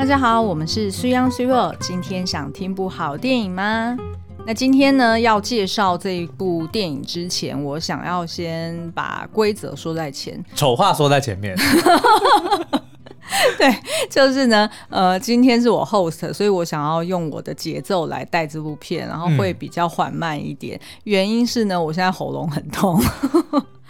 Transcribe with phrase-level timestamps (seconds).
[0.00, 1.76] 大家好，我们是水 Young 水 World。
[1.78, 3.94] 今天想听部好电影吗？
[4.46, 11.54] 那今天呢，要介绍这一部电影之前，我想要先把规则说在前，丑话说在前面。
[13.58, 13.76] 对，
[14.08, 20.78] 就是呢，呃，今天是我 host，所以我想要用我的节奏来带这部片，然后会比较缓慢一点。
[20.78, 22.98] 嗯、原因是呢，我现在喉咙很痛。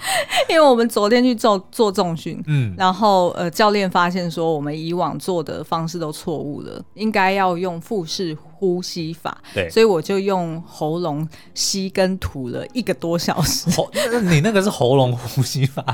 [0.49, 13.71] 因为我们昨天去做做重训，嗯，然后呃，教练发现说我们以往做的方式都错误了，应该要用腹式呼吸法，对，所以我就用喉咙吸跟吐了一个多小时。
[14.23, 15.85] 你 那个是喉咙呼吸法，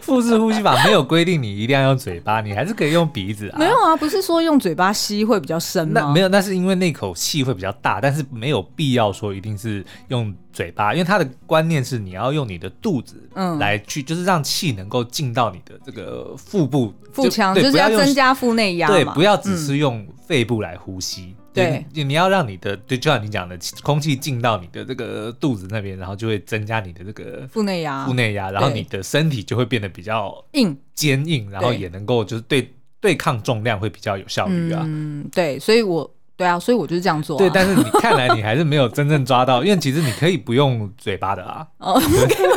[0.00, 3.58] 腹式呼吸法没有规定你一定要用嘴巴，你还是可以用鼻子啊。
[3.58, 6.00] 没有啊，不是说用嘴巴吸会比较深吗？
[6.00, 10.34] 那没有，那是因为那口气会比较大，但是没有必要说一定是用。
[10.52, 36.08] 嘴巴，因为他的观念是你要用你的肚子，嗯，来去，就是让气能够进到你的这个腹部、腹腔，就是要增加腹内压，对，不要只是用肺部来呼吸，对，你要让你的，对，就像你讲的，空气进到你的这个肚子那边，然后就会增加你的这个腹内压，腹内压，然后你的身体就会变得比较硬、坚硬，然后也能够就是对对抗重量会比较有效率啊，嗯，对，所以我。
[36.42, 37.38] 对啊，所以我就是这样做、啊。
[37.38, 41.64] 对，但是你看来你还是没有真正抓到，因为其实你可以不用嘴巴的啊。
[41.78, 42.02] 哦，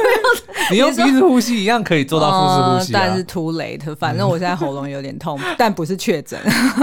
[0.71, 6.39] 你用鼻子呼吸一样可以做到腹式呼吸、啊呃、但是 too late，反正我现在喉咙有点痛， 但不是确诊。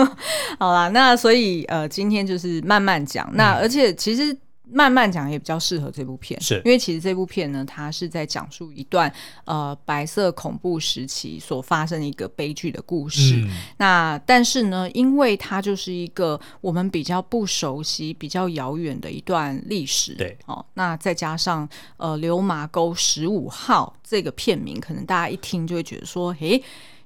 [0.60, 3.28] 好啦，那所以呃，今天就是慢慢讲。
[3.34, 4.36] 那而且其实。
[4.72, 9.12] 慢慢讲也比较适合这部片，是因为其实这部片呢，它是在讲述一段
[9.44, 13.34] 呃白色恐怖时期所发生的一个悲剧的故事。
[13.36, 26.62] 嗯、那但是呢，因为它就是一个我们比较不熟悉、比较遥远的一段历史，对，哦，那再加上呃流麻沟十五号这个片名，可能大家一听就会觉得说，诶。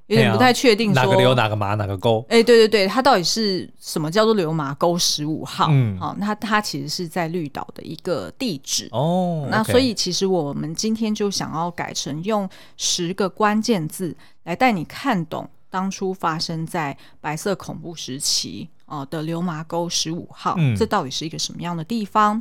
[0.06, 2.24] 有点不太确定说，哪个流哪个麻哪个沟？
[2.28, 5.66] 哎、欸，对对对，它到底是什么叫做流麻沟十五号？
[5.70, 9.48] 嗯，好、哦，那它其实是在绿岛的一个地址哦。
[9.50, 22.40] 那所以其实我们今天就想要改成用十个关键字来带你看懂当初发生在白色恐怖时期哦的流麻沟十五号，嗯、这到底是一个什么样的地方？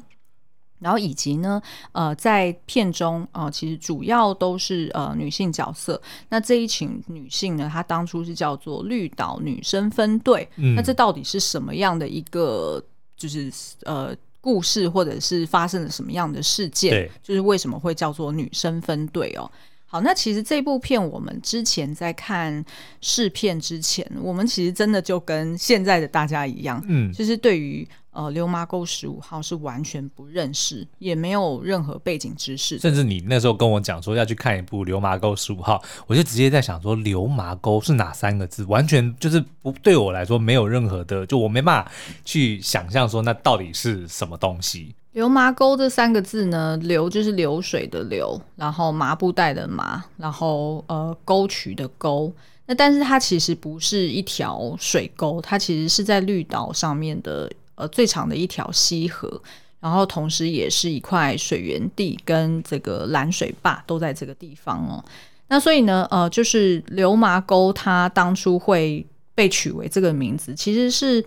[0.79, 1.59] 然后以及呢，
[1.93, 5.99] 呃，在片中呃，其实主要都是呃女性角色。
[6.29, 10.47] 那这一群女性呢，她当初是叫做绿岛女生分队。
[10.57, 12.83] 嗯，那这到底是什么样的一个
[13.15, 13.51] 就是
[13.83, 16.91] 呃故事，或者是发生了什么样的事件？
[16.91, 19.49] 对，就是为什么会叫做女生分队哦？
[19.87, 22.63] 好，那其实这部片我们之前在看
[22.99, 27.87] 试片之前，我们其实真的就跟现在的大家一样，嗯，就是对于。
[28.15, 32.79] 呃，流麻沟十五号是完全不认识，也没有任何背景知识。
[32.79, 35.75] 甚至你那时候跟我讲说要去看一部《流麻沟十五号》，
[36.07, 38.63] 我就直接在想说，流麻沟是哪三个字？
[38.69, 41.91] 完全就是不对我来说没有任何的，就我没办法
[42.23, 44.95] 去想象说那到底是什么东西。
[45.11, 52.33] 流麻沟这三个字呢，流就是流水的流，然后麻布袋的麻，然后呃沟渠的沟。
[52.65, 57.51] 那但是它其实不是一条水沟，它其实是在绿岛上面的。
[57.75, 59.41] 呃，最长的一条溪河，
[59.79, 65.03] 然后同时也是一块水源地，跟这个拦水坝都在这个地方哦。
[65.47, 71.23] 那所以呢，呃，就是流麻沟，它当初会被取为这个名字，其实是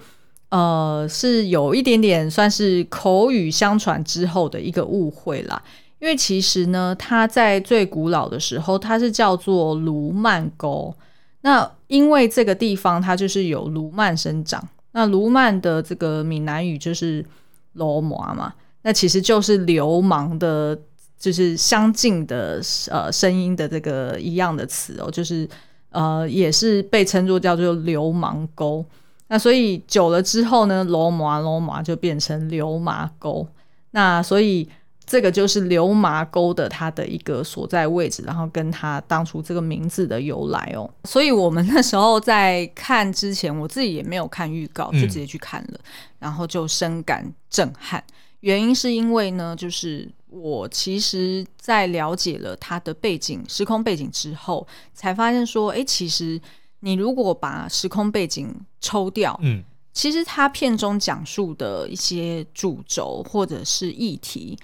[0.49, 5.63] 呃是有一点点算是口语相传之后的一个误会啦。
[6.01, 10.95] 因为其实呢，它在最古老的时候，它是叫做卢曼沟。
[11.43, 14.69] 那因为这个地方它就是有卢曼生长。
[14.93, 17.25] 那卢曼的这个闽南语就是
[17.75, 20.79] “罗麻”嘛，那其实就是流氓的，
[21.19, 22.61] 就是相近的
[22.91, 25.49] 呃声音的这个一样的词哦，就是
[25.91, 28.85] 呃也是被称作叫做流氓沟。
[29.29, 33.47] 那所以久了之后呢，“罗麻”“罗麻”就变成流麻沟。
[33.93, 34.69] 那所以。
[35.09, 40.89] 这个就是流麻沟的它的一个所在位置，然后跟它当初这个名字的由来哦。
[41.05, 45.89] 所以我们那时候在看之前，我自己也没有看预告，就直接去看了，嗯、
[46.19, 48.05] 然后就深感震撼。
[48.41, 56.39] 原因是因为呢，就是我其实在了解了它的背景、时空背景之后，才发现说，哎，其实
[56.81, 59.65] 你如果把时空背景抽掉，嗯，
[59.95, 64.59] 其实它片中讲述的一些主轴或者是议题。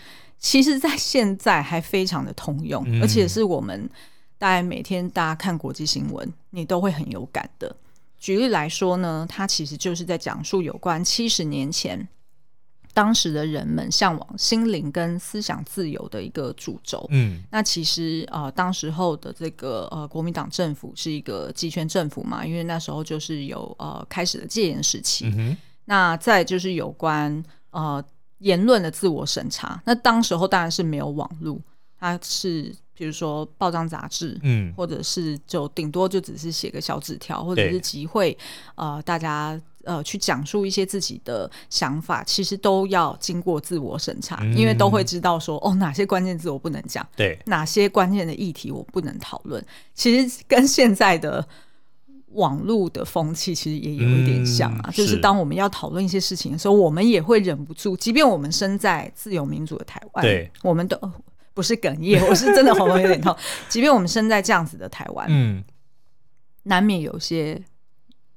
[0.45, 3.89] 其实，在现在还非常的通用，嗯、而且是我们
[4.37, 7.75] 大概每天大家看国际新闻，你都会很有感的。
[8.19, 12.07] 举例来说呢，它其实就是在讲述有关七十年前
[12.93, 17.07] 当时的人们向往心灵跟思想自由的一个主轴。
[17.09, 25.25] 嗯，那其实呃，当时候的这个呃国民党政府是一个集权政府嘛，因为那时候就是有呃开始的戒严时期。
[25.35, 25.57] 嗯，
[25.87, 28.05] 那再就是有关呃
[28.39, 29.81] 言论的自我审查。
[29.85, 31.59] 那当时候当然是没有网络，
[31.99, 38.37] 它是比如说报章杂志，嗯，或者是就顶多就只是写个小纸条，或者是集会
[38.75, 39.61] 呃大家。
[39.87, 49.63] 呃，去讲述一些自己的想法，其实都要经过自我审查，嗯，因为都会知道说，哦，哪些关键字我不能讲，对，哪些关键的议题我不能讨论。
[49.93, 51.47] 其实跟现在的
[52.35, 60.99] 网络的风气其实也有一点像啊，嗯，就是当我们要讨论一些事情的时候，我们也会忍不住，即便我们身在自由民主的台湾，对，我们都
[61.55, 63.35] 不是哽咽，我是真的喉咙有点痛。
[63.69, 65.65] 即便我们身在这样子的台湾， 嗯，
[66.65, 67.63] 难免有些。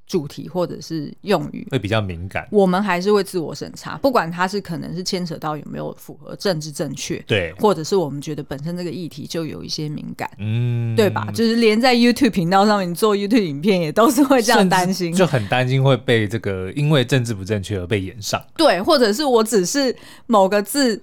[0.08, 1.68] 主题或者是用语。
[1.70, 11.28] 会比较敏感，我们还是会自我审查，不管它是可能是牵扯到有没有符合政治正确，对，或者是我们觉得本身这个议题就有一些敏感，嗯，对吧？
[11.34, 19.94] 就是连在 YouTube 频道上面做 YouTube 影片，也都是会这样担心，就很担心会被这个因为政治不正确而被延上，对，或者是我只是
[20.26, 21.02] 某个字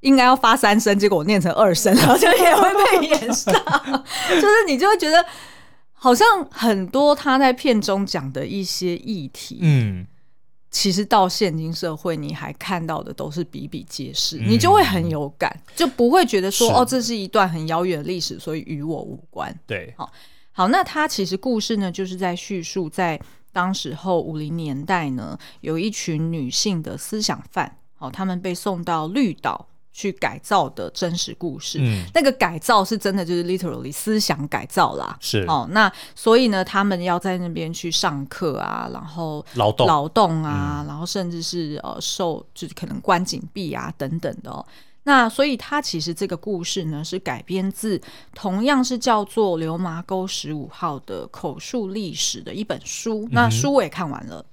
[0.00, 5.22] 应该要发三声，结果我念成二声，然后就也会被延上，就是你就会觉得。
[5.98, 10.06] 好像很多他在片中讲的一些议题，嗯，
[10.70, 19.52] 其实到现今社会，你还看到的都是比比皆是，嗯，你就会很有感，就不会觉得说哦，这是一段很遥远的历史，所以与我无关。
[19.66, 20.12] 对，好，
[20.52, 23.20] 好，那他其实故事呢，就是在叙述在
[23.52, 29.66] 当时候五零年代呢，有一群女性的思想犯，好，他们被送到绿岛。
[29.98, 35.18] 去改造的真实故事，嗯，那个改造是真的，就是 literally 思想改造啦。
[35.20, 44.64] 是哦，那所以呢，他们要在那边去上课啊，然后劳动劳动啊，嗯，然后甚至是呃受就是可能关禁闭啊等等的哦。
[45.02, 48.00] 那所以他其实这个故事呢，是改编自
[48.36, 53.24] 同样是叫做《流麻沟十五号》的口述历史的一本书。
[53.24, 54.44] 嗯，那书我也看完了。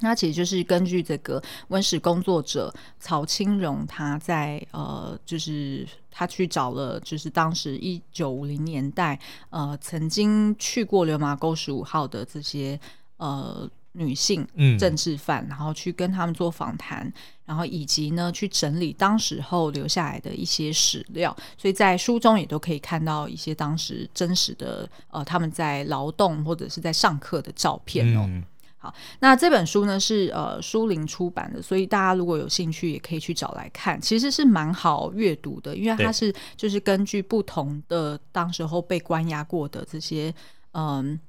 [0.00, 9.18] 那其实就是根据这个温室工作者曹清荣，他在呃，就是他去找了，就是当时一九五零年代
[9.50, 12.80] 呃，曾经去过流马沟十五号的这些
[13.18, 14.46] 呃女性
[14.78, 17.12] 政治犯，嗯，然后去跟他们做访谈，
[17.44, 28.24] 然后以及呢去整理当时候留下来的一些史料，所以在书中也都可以看到一些当时真实的呃他们在劳动或者是在上课的照片哦。
[28.26, 28.42] 嗯
[28.82, 40.34] 好，那这本书呢是呃书林出版的，所以大家如果有兴趣也可以去找来看，其实是蛮好阅读的，因为它是就是根据不同的当时候被关押过的这些
[40.72, 41.20] 嗯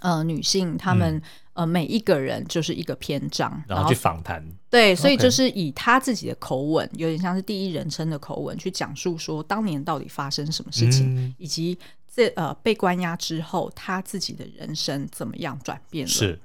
[0.00, 1.22] 呃，呃女性，她们、嗯、
[1.54, 11.78] 呃每一个人就是一个篇章，然后去访谈，对，所以就是以她自己的口吻，有点像是第一人称的口吻去讲述说当年到底发生什么事情，嗯、以及
[12.12, 16.10] 这呃被关押之后她自己的人生怎么样转变了。
[16.10, 16.40] 是。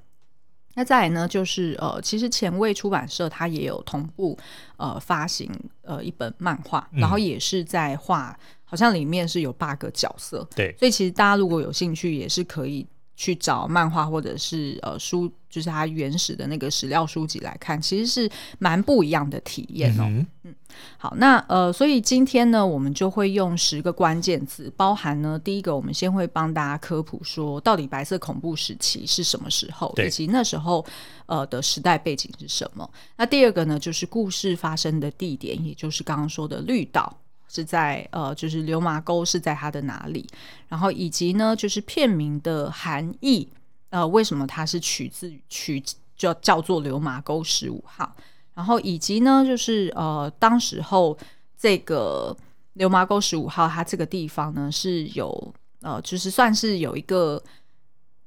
[0.74, 4.38] 那再来呢，就是呃，其实前卫出版社它也有同步
[4.76, 5.50] 呃发行
[5.82, 12.86] 呃一本漫画，嗯，然后也是在画，好像里面是有八个角色，对，所以其实大家如果有兴趣，也是可以
[13.18, 18.30] 去找漫画或者是呃书，就是它原始的那个史料书籍来看，其实是
[18.60, 20.04] 蛮不一样的体验哦。
[20.06, 20.54] 嗯，嗯
[20.96, 30.86] 好，那呃，所以今天呢，我们就会用十个关键字，包含呢，第一个，我们先会帮大家科普说，到底白色恐怖时期是什么时候，以及那时候
[31.26, 32.88] 呃的时代背景是什么。
[33.16, 37.18] 那第二个呢，就是故事发生的地点，也就是刚刚说的绿岛
[37.48, 40.28] 是在呃，就是流麻沟是在它的哪里，
[40.68, 43.48] 然后以及呢，就是片名的含义，
[43.90, 45.82] 呃，为什么它是取自取
[46.16, 48.14] 叫叫做流麻沟十五号。
[48.54, 51.16] 然后以及呢，就是呃，当时候
[51.56, 52.36] 这个
[52.72, 57.40] 流麻沟十五号，它这个地方呢是有呃，就是算是有一个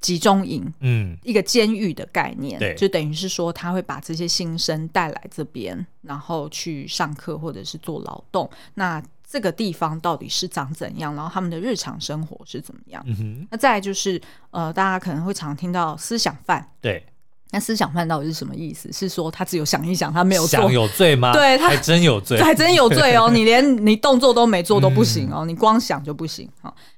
[0.02, 8.50] 集中营，嗯，一个监狱的概念，对，就等于是说他会把这些新生带来这边，然后去上课或者是做劳动。
[8.74, 11.16] 那这个地方到底是长怎样？
[11.16, 13.02] 然后他们的日常生活是怎么样？
[13.06, 13.48] 嗯。
[13.52, 17.06] 那再来就是呃，大家可能会常听到思想犯，对。
[17.52, 18.92] 那思想犯到底是什么意思？
[18.92, 21.34] 是说他只有想一想，他没有做，想有罪吗？
[21.34, 23.30] 对，他还真有罪，还真有罪哦！
[23.34, 26.50] 你连你动作都没做都不行哦，嗯、你光想就不行。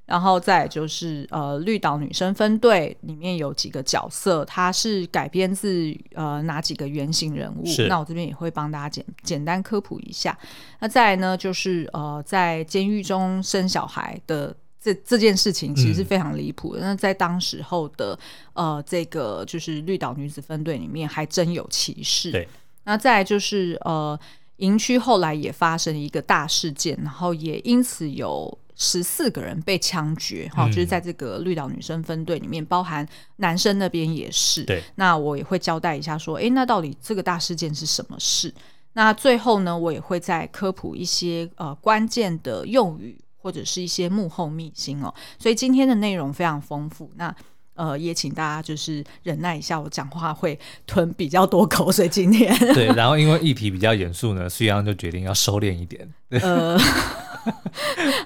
[0.05, 7.63] 然后再就是呃，绿岛女生分队里面有几个角色，它是改编自呃哪几个原型人物？
[7.87, 10.37] 那我这边也会帮大家简简单科普一下。
[10.79, 14.55] 那再来呢，就是呃，在监狱中生小孩的。
[14.83, 16.81] 这这件事情其实是非常离谱的。
[16.81, 18.19] 那、嗯、在当时候的
[18.51, 22.31] 呃，这个就是绿岛女子分队里面，还真有歧视。
[22.31, 22.47] 对，
[22.83, 24.19] 那再来就是呃，
[24.57, 34.65] 营区后来也发生一个大事件，然后也因此有十四个人被枪决，哈、嗯，就是在这个绿岛女生分队里面，包含男生那边也是。
[34.65, 38.53] 对，那我也会交代一下说，哎，那到底这个大事件是什么事？
[38.93, 45.13] 那最后呢，我也会再科普一些呃关键的用语或者是一些幕后秘辛哦。
[45.37, 47.11] 所以今天的内容非常丰富。
[47.17, 47.35] 那
[47.75, 52.07] 呃，也请大家就是忍耐一下，我讲话会吞比较多口水。
[52.07, 56.07] 今天 对，然后因为议题比较严肃呢，苏央就决定要收敛一点。
[56.29, 56.77] 呃，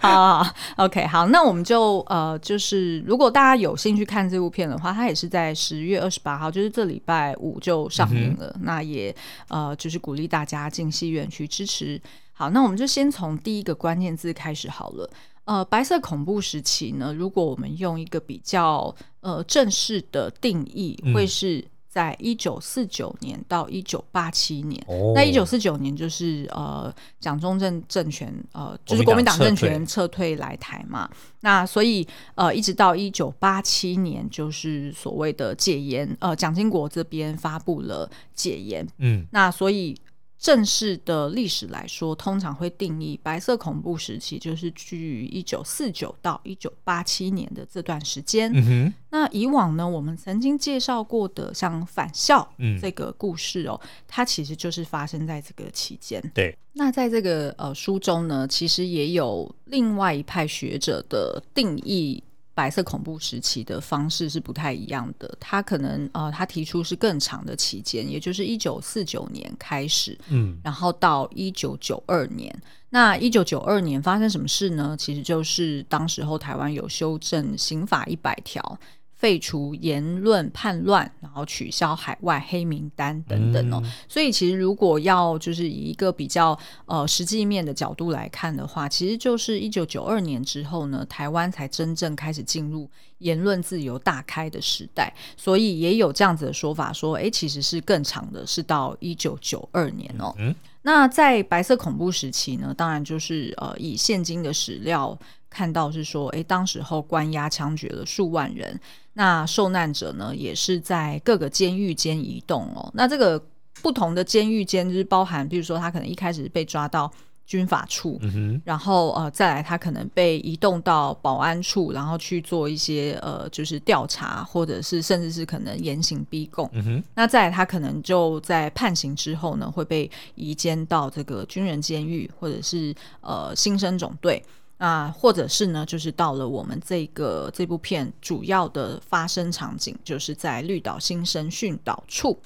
[0.01, 8.51] 好， 好，好，OK，好，那我们就呃，就是如果大家有兴趣看这部片的话，它也是在十月二十八号，就是这礼拜五就上映了。
[8.55, 9.15] 嗯、那也
[9.47, 12.01] 呃，就是鼓励大家进戏院去支持。
[12.37, 15.09] 好，那我们就先从第一个关键字开始好了。
[15.45, 24.79] 呃，白色恐怖时期呢，如果我们用一个比较呃正式的定义，会是在一九四九年到一九八七年。
[24.87, 31.09] 哦、那一九四九年就是呃蒋中正政权呃就是国民党政权撤退来台嘛。
[31.39, 38.87] 那所以呃一直到一九八七年，就是所谓的戒严，呃蒋经国这边发布了戒严。
[38.99, 39.97] 嗯，那所以。
[40.39, 48.51] 正式的历史来说，通常会定义白色恐怖时期就是居于一九四九到一九八七年的这段时间。
[48.53, 48.93] 嗯。
[49.09, 52.47] 那以往呢，我们曾经介绍过的像返校
[52.79, 56.21] 这个故事哦，嗯、它其实就是发生在这个期间。
[56.33, 56.55] 对。
[56.73, 62.23] 那在这个呃书中呢，其实也有另外一派学者的定义。
[62.57, 72.51] 白色恐怖时期的方式是不太一样的，他可能呃，他提出是更长的期间，也就是一九四九年开始，嗯，然后到一九九二年。
[72.89, 74.95] 那一九九二年发生什么事呢？
[74.97, 78.79] 其实就是当时候台湾有修正刑法一百条。
[79.17, 83.81] 废除言论叛乱，然后取消海外黑名单等等哦。
[83.83, 95.11] 嗯、所以其实如果要就是以一个比较呃实际面的角度来看的话，其实就是一九九二年之后呢，台湾才真正开始进入言论自由大开的时代。
[95.35, 100.31] 所以也有这样子的说法说，哎，其实是更长的，是到一九九二年哦。
[100.37, 105.17] 嗯、那在白色恐怖时期呢，当然就是呃以现今的史料
[105.49, 108.79] 看到是说，哎，当时候关押枪决了数万人。
[109.17, 112.87] 那受难者呢，也是在各个监狱间移动哦。
[112.93, 113.43] 那这个
[113.81, 117.11] 不同的监狱间，就是包含，比如说他可能一开始被抓到
[117.47, 126.69] 军法处，嗯、然后呃，再来他可能被移动到保安处，然后去做一些呃，就是调查，或者是甚至是可能严刑逼供。
[126.73, 134.43] 嗯、那再来他可能就在判刑之后呢，会被移监到这个军人监狱，或者是呃新生总队。
[134.77, 142.39] 啊，或者是呢，就是到了我们这个这部片主要的发生场景，就是在绿岛新生训导处。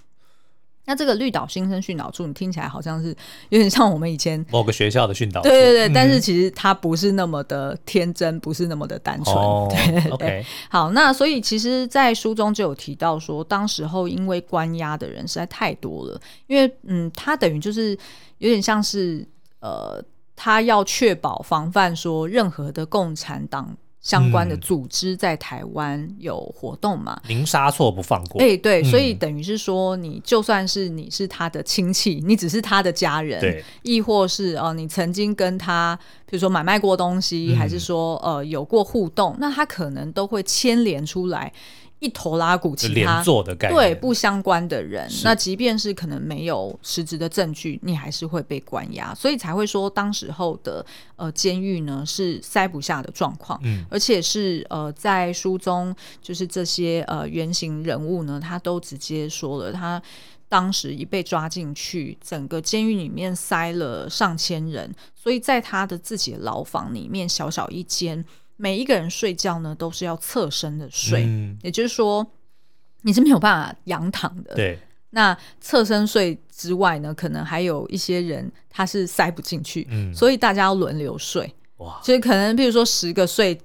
[0.85, 3.15] 那这个绿岛新生训导处，你听起来好像是
[3.50, 5.47] 有点像我们以前某个学校的训导处。
[5.47, 9.35] 对对对，嗯、但是其实它不是那么的天真，不是那么的单纯。
[9.35, 10.41] 哦、对对对。
[10.41, 17.91] Okay 好，那所以其实，在书中就有提到说，当时候因为关押的人实在太多了，因为嗯，他等于就是
[18.38, 19.27] 有点像是
[19.59, 20.03] 呃。
[20.35, 28.41] 他要确保防范说任何的共产党相关的组织在台湾有活动嘛，零杀错不放过。
[28.41, 35.95] 哎，对，所以等于是说，你就算是你是他的亲戚，你只是他的家人，对，亦或是哦，你曾经跟他
[36.25, 41.53] 比如说买卖过东西，还是说呃有过互动，那他可能都会牵连出来。
[42.01, 43.24] 一头拉鼓，其他
[43.70, 50.84] 对不相关的人，那即便是可能没有实质的证据，你还是会被关押，所以才会说当时候的
[51.15, 60.01] 呃监狱呢是塞不下的状况，嗯，而且是呃在书中就是这些呃原型人物呢，他都直接说了，他
[60.50, 68.25] 当时一被抓进去，整个监狱里面塞了上千人，所以在他的自己的牢房里面小小一间。
[68.61, 72.25] 每一个人睡觉呢，都是要侧身的睡，嗯、也就是说
[73.01, 74.53] 你是没有办法仰躺的。
[74.53, 74.77] 对，
[75.09, 81.51] 那侧身睡之外呢，可能还有一些人他是塞不进去，嗯、所以大家要轮流睡。
[81.77, 83.59] 哇，所以可能比如说十个睡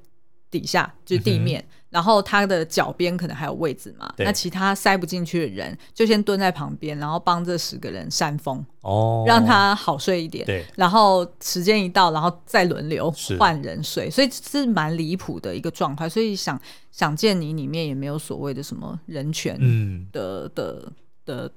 [0.50, 1.60] 底下就是地面。
[1.60, 4.12] 嗯然后他的脚边可能还有位置嘛？
[4.18, 10.44] 那其他塞不进去的人就先蹲在旁边，然后帮这十个人扇风哦，让他好睡一点。
[10.44, 16.06] 对，然后时间一到，然后再轮流换人睡，所以是蛮离谱的一个状态。
[16.06, 16.60] 所以想
[16.92, 20.92] 想见你里面也没有所谓的什么人权的、嗯、的的
[21.24, 21.52] 的，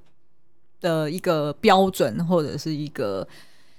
[0.79, 3.27] 的一个标准，或者是一个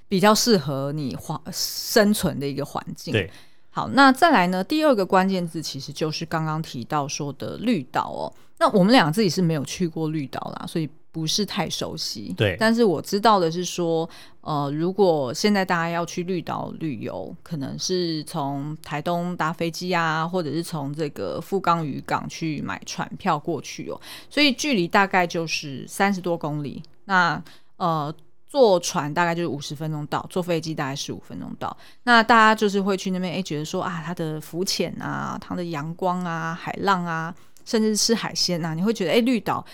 [0.09, 3.13] 比较适合你环生存的一个环境。
[3.13, 3.31] 对。
[3.73, 4.65] 好，那再来呢？
[4.65, 8.33] 第二个关键字其实就是刚刚提到说的绿岛哦。
[8.59, 12.35] 那我们俩自己是没有去过绿岛啦，所以不是太熟悉。
[12.37, 14.09] 对，但是我知道的是说，
[14.41, 23.99] 呃，如果现在大家要去绿岛旅游，可能是从台东搭飞机啊，或者是从这个富冈渔港去买船票过去哦，
[24.29, 26.83] 所以距离大概就是三十多公里。
[27.05, 27.41] 那
[27.77, 28.13] 呃。
[28.51, 31.75] 坐船大概就是五十分钟到，坐飞机大概十五分钟到。
[32.03, 37.33] 那大家就是会去那边，哎、觉得说啊，它的浮潜啊，它的阳光啊，海浪啊，
[37.65, 39.65] 甚至吃海鲜啊，你会觉得，哎、绿岛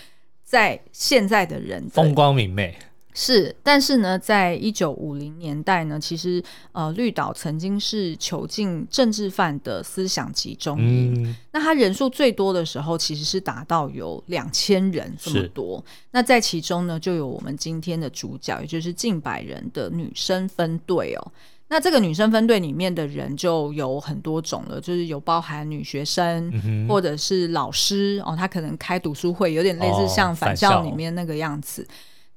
[0.43, 2.77] 在现在的人风光明媚。
[3.19, 11.23] 是，但是呢，在一九五零年代呢，其实呃，绿岛曾经是囚禁政治犯的思想集中营。
[11.23, 15.83] 嗯、那他人数最多的时候，其实是达到有两千人这么多。
[16.11, 21.31] 那在其中呢，就有我们今天的主角，也就是近百人的女生分队哦。
[21.69, 31.81] 那这个女生分队里面的人就有很多种了，就是有包含女学生，嗯、或者是老师哦，他可能开读书会，有点类似像返校里面那个样子。
[31.81, 31.87] 哦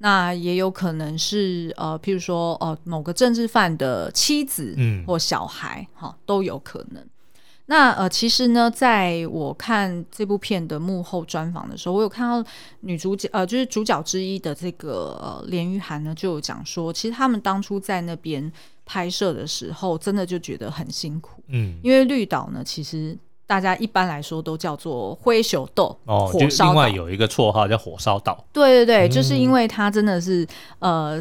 [0.02, 4.75] 那也有可能是呃，譬如说呃，某个政治犯的妻子，
[5.07, 7.07] 或小孩，哈、嗯，都有可能。
[7.66, 18.50] 那呃，其实呢，在我看这部片的幕后专访的时候，我有看到女主角，呃，就是主角之一的这个呃连俞涵呢，就有讲说，其实他们当初在那边
[18.87, 23.19] 拍摄的时候，真的就觉得很辛苦，嗯，因为绿岛呢，其实。
[23.50, 26.71] 大家一般来说都叫做灰熊豆哦，火烧岛。
[26.71, 28.45] 另外有一个绰号叫火烧岛。
[28.52, 30.47] 对对对，嗯、就是因为它真的是
[30.78, 31.21] 呃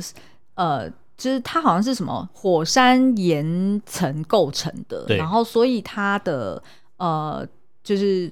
[0.53, 6.61] 呃，就是它好像是什么火山岩层构成的，然后所以它的
[6.97, 7.43] 呃
[7.83, 8.31] 就是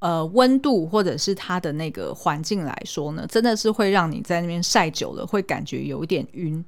[0.00, 6.64] 呃温度或者是它的那个环境来说呢，真的是会让你在那边晒久了会感觉有点晕。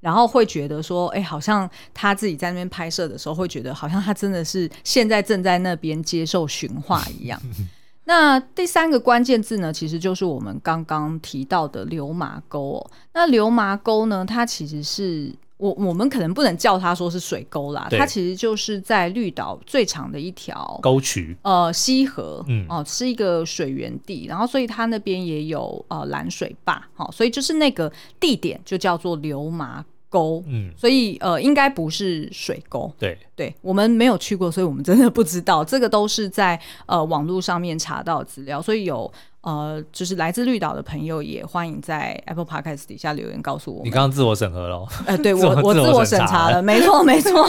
[0.00, 7.40] 然后会觉得说，哎，好像他自己在那边拍摄的时候，会觉得好像他真的是现在正在那边接受驯化一样。
[8.04, 12.90] 那第三个关键字呢，其实就是我们刚刚提到的流麻沟哦。
[13.12, 43.82] 那流麻沟呢，它其实是我我们可能不能叫它说是水沟啦，它其实就是在绿岛最长的一条沟渠，呃，溪河，嗯，哦，是一个水源地，然后所以它那边也有呃拦水坝，好，所以就是那个地点就叫做流麻沟，嗯，所以呃，应该不是水沟，对，对，我们没有去过，所以我们真的不知道，这个都是在呃网络上面查到资料，所以有呃，就是来自绿岛的朋友也欢迎在 Apple Podcast 底下留言告诉我。
[43.84, 44.84] 你刚刚自我审核了？
[45.06, 47.46] 哎、呃，对 我我自我审查了，没错没错。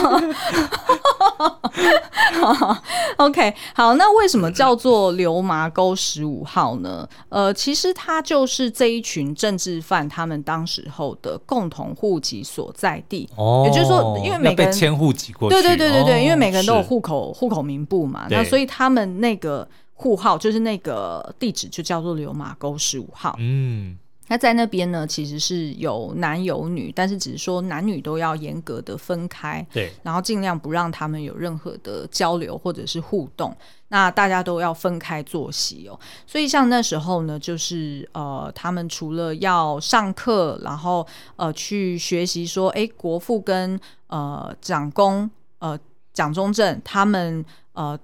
[3.16, 7.06] OK，好，那为什么叫做流麻沟十五号呢？
[7.28, 13.28] 呃，其实它就是这一群政治犯他们当时候的共同户籍所在地。
[13.36, 19.68] 哦，也就是说，因为每个人迁户籍过去，对对对对对，哦、因为每个人都有户口户口名簿嘛，那所以他们那个
[20.00, 23.36] 户号就是那个地址就叫做流马沟十五号。
[23.38, 23.98] 嗯。
[24.28, 33.52] 那在那边呢，其实是有男有女，但是只是说男女都要严格的分开，对，然后尽量不让他们有任何的交流或者是互动。
[33.88, 45.76] 那大家都要分开作息哦，所以像那时候呢，就是呃，他们除了要上课，然后呃去学习说，哎，国父跟呃蒋公呃
[46.12, 47.98] 蒋中正他们呃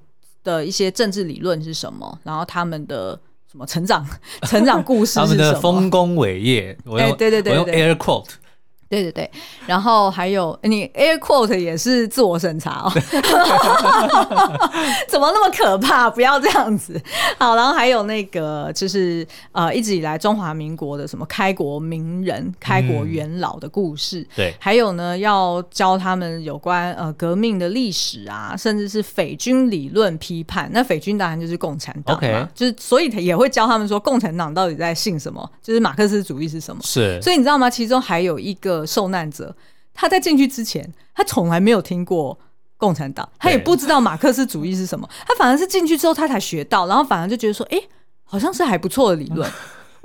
[0.47, 3.21] 的一些政治理论是什么，然后他们的。
[3.49, 4.05] 什么成长
[4.51, 5.27] 成长故事是什么？
[5.27, 8.29] 他们的丰功伟业，我用、欸、对对对，对，我用 air quote。
[8.89, 9.29] 对对对，
[9.67, 12.93] 然后还有你 air quote 也是自我审查哦，
[15.09, 16.09] 怎么那么可怕？
[16.09, 17.03] 不要这样子。
[17.37, 30.71] 好，然后还有那个就是呃，一直以来中华民国的什么开国名人、开国元老的故事，嗯、对，还有呢要教他们有关呃革命的历史啊，甚至是匪军理论批判。
[30.73, 32.49] 那匪军当然就是共产党嘛，Okay.
[32.55, 36.81] 就是所以他也会教他们说共产党到底在信什么，就是马克思主义是什么。
[36.85, 37.69] 是，所以你知道吗？
[37.69, 38.76] 其中还有一个。
[38.85, 39.57] 受难者，
[39.95, 42.37] 他在进去之前，他从来没有听过
[42.77, 47.89] 共产党，他也不知道马克思主义是什么，他反而是进去之后他才学到，然后反而就觉得说，哎、欸，
[48.25, 49.49] 好像是还不错的理论。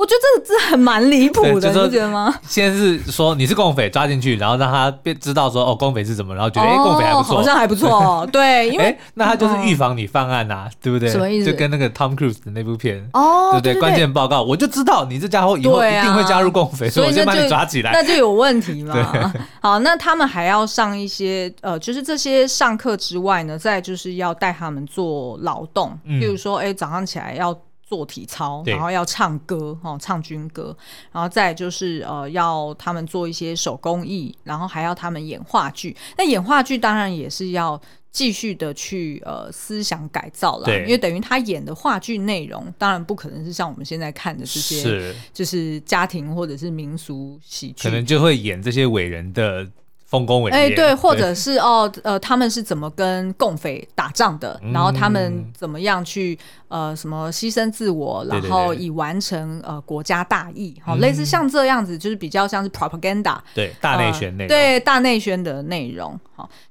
[0.02, 2.34] 我觉得这个这很蛮离谱的，你不觉得吗？
[2.48, 8.28] 现在是说你是共匪抓进去，然后让他变知道说哦，共匪是怎么，然后觉得哎、哦，共匪还不错，好像还不错。
[8.34, 11.08] 对，因为那他就是预防你犯案呐、对不对？
[11.08, 11.52] 什么意思？
[11.52, 13.76] 就跟那个 Tom Cruise 的那部片哦，对不对？
[13.80, 18.96] 关键报告，我就知道你这家伙以后一定会加入共匪，啊、所以我先把你抓起来，那就有问题嘛。
[18.96, 27.56] 对 好，那他们还要上一些呃，就是这些上课之外呢，再就是要带他们做劳动，嗯、比如说哎，早上起来要。
[27.92, 30.74] 做体操，然后要唱歌，哦，唱军歌，
[31.12, 35.94] 然后再就是呃，要他们做一些手工艺，然后还要他们演话剧。
[36.18, 37.78] 那演话剧当然也是要
[38.10, 49.68] 继续的去呃思想改造了，因为等于他演的话剧内容，当然不可能是像我们现在看的这些，是就是家庭或者是民俗喜剧，可能就会演这些伟人的。
[50.12, 54.60] 丰功伟业，哎，对，或者是哦，呃，他们是怎么跟共匪打仗的？
[54.62, 60.76] 嗯、然后他们怎么样去呃什么牺牲自我，然后以完成呃国家大义？
[60.84, 66.20] 好、哦，嗯、类似像这样子，就是比较像是 propaganda，对大内宣内、呃，对大内宣的内容。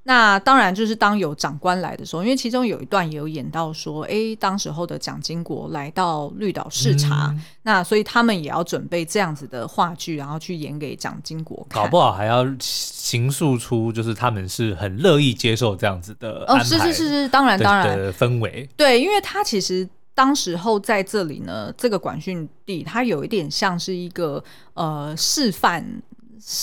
[0.02, 13.30] 那当然就是当有长官来的时候，因为其中有一段也有演到说，哎，当时候的蒋经国来到绿岛视察，嗯、那所以他们也要准备这样子的话剧，然后去演给蒋经国看，搞不好还要行。
[13.30, 24.42] 述出就是他们是很乐意接受这样子的哦，是是是是，当然当然的氛围，对，因为他其实当时候在这里呢，这个管训地，它有一点像是一个
[24.74, 26.02] 呃示范。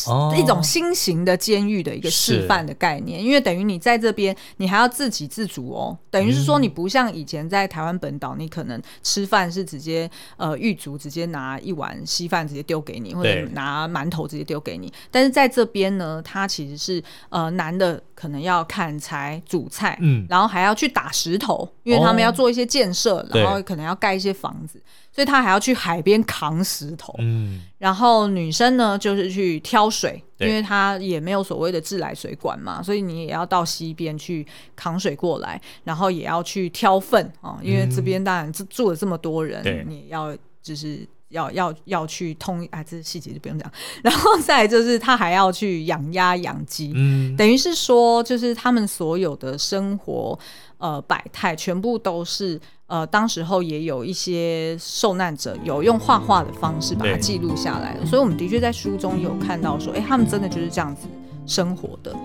[0.07, 5.97] 哦、一种新型的监狱的一个示范的概念，因为等于你在这边，你还要自给自足哦。
[6.09, 14.91] 等于是说，你不像以前在台湾本岛，你可能吃饭是直接呃狱卒直接拿一碗稀饭直接丢给你，或者拿馒头直接丢给你。
[15.11, 24.81] 但是在这边呢，它其实是呃男的可能要砍柴、煮菜，嗯，然后还要去打石头，因为他们要做一些建设，哦、然后可能要盖一些房子。
[25.17, 39.83] 所以他还要去海边扛石头，嗯，然后女生呢就是去挑水，因为她也没有所谓的自来水管嘛，所以你也要到溪边去扛水过来，然后也要去挑粪啊，因为这边当然住了这么多人，对。
[39.87, 40.99] 你要就是
[41.29, 43.71] 要要要去通，啊，这细节就不用讲。
[44.03, 50.37] 然后再来就是他还要去养鸭养鸡，嗯，等于是说就是他们所有的生活
[50.77, 52.61] 呃百态全部都是。
[52.87, 61.05] 呃，当时候也有一些受难者有用画画的方式把它记录下来了，所以我们的确在书中有看到说，哎，他们真的就是这样子
[61.45, 62.15] 生活的。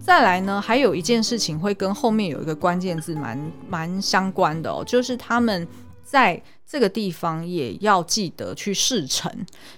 [0.00, 5.68] 再来呢，还有一件事情会跟后面有一个关键字蛮蛮相关的哦，就是他们
[6.02, 9.30] 在这个地方也要记得去事成。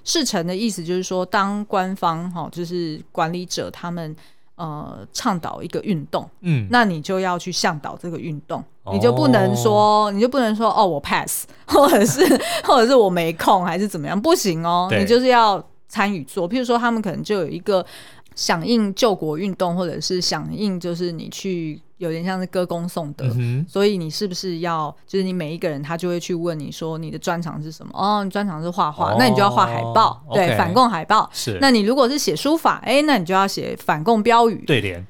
[0.04, 4.14] 事成的意思就是说，当官方哈、哦，就是管理者他们。
[4.56, 12.20] 呃，倡导一个运动，嗯，那你就要去向导这个运动，哦、你就不能说，你就不能说哦，我 pass，或者是
[12.64, 16.48] 或者是我没空，还是怎么样，不行哦，你就是要参与做。
[16.48, 17.84] 譬如说，他们可能就有一个。
[18.36, 27.92] 响应救国运动，或者是响应，就是你去有点像是歌功颂德，嗯、所以你是不是要，就是你每一个人他就会去问你说你的专长是什么？
[27.94, 31.28] 哦，你专长是画画，哦、那你就要画海报，对反共海报。
[31.32, 34.62] 是，那你如果是写书法，哎，那你就要写反共标语。
[34.66, 35.04] 对联，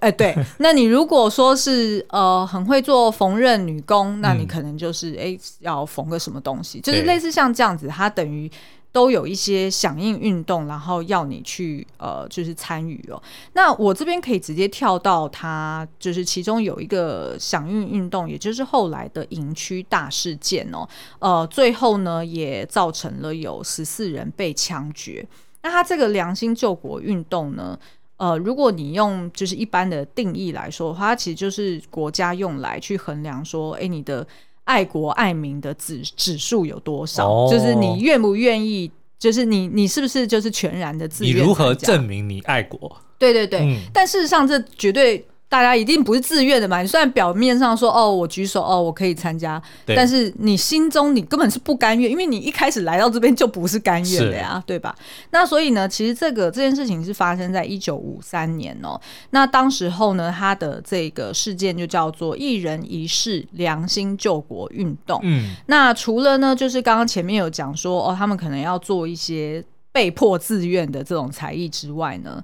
[0.00, 8.50] 哎，对， 那你如果说是呃很会做缝纫女工，那你可能就是哎、嗯、要缝个什么东西，就是类似像这样子，它等于。
[8.92, 13.22] 都有一些响应运动，然后要你去呃，就是参与哦。
[13.52, 20.88] 那我这边可以直接跳到它，就是其中有一个响应运动，也就是后来的营区大事件哦。
[21.18, 25.26] 呃，最后呢也造成了有十四人被枪决。
[25.62, 27.78] 那它这个良心救国运动呢，
[28.16, 34.26] 呃，如果你用就是一般的定义来说的话，它其实就是国家用来去衡量说，哎，你的。
[34.66, 37.26] 爱国爱民的指指数有多少？
[37.26, 38.88] 哦、就是你愿不愿意？
[39.18, 41.34] 就是你你是不是就是全然的自愿？
[41.34, 42.96] 你如何证明你爱国？
[43.18, 45.26] 对对对，嗯、但事实上这绝对。
[45.48, 46.82] 大家一定不是自愿的嘛？
[46.82, 54.94] 你虽然表面上说哦，我举手哦，我可以参加，但是你心中你根本是不甘愿，因为你一开始来到这边就不是甘愿的呀，对吧？
[55.30, 59.00] 那所以呢，其实这个这件事情是发生在一九五三年哦。
[59.30, 65.20] 那当时候呢，他的这个事件就叫做“一人一事良心救国运动”。
[65.24, 72.42] 嗯，那除了呢，就是刚刚前面有讲说哦，他们可能要做一些被迫自愿的这种才艺之外呢。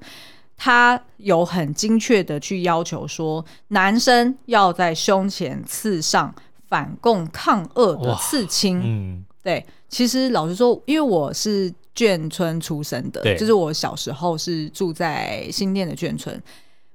[0.56, 6.34] 他有很精确的去要求说，男生要在胸前刺上
[6.68, 8.80] 反共抗俄的刺青。
[8.84, 16.40] 嗯，对，其实老实说，因为我是眷村出生的，就是我小时候是住在新店的眷村。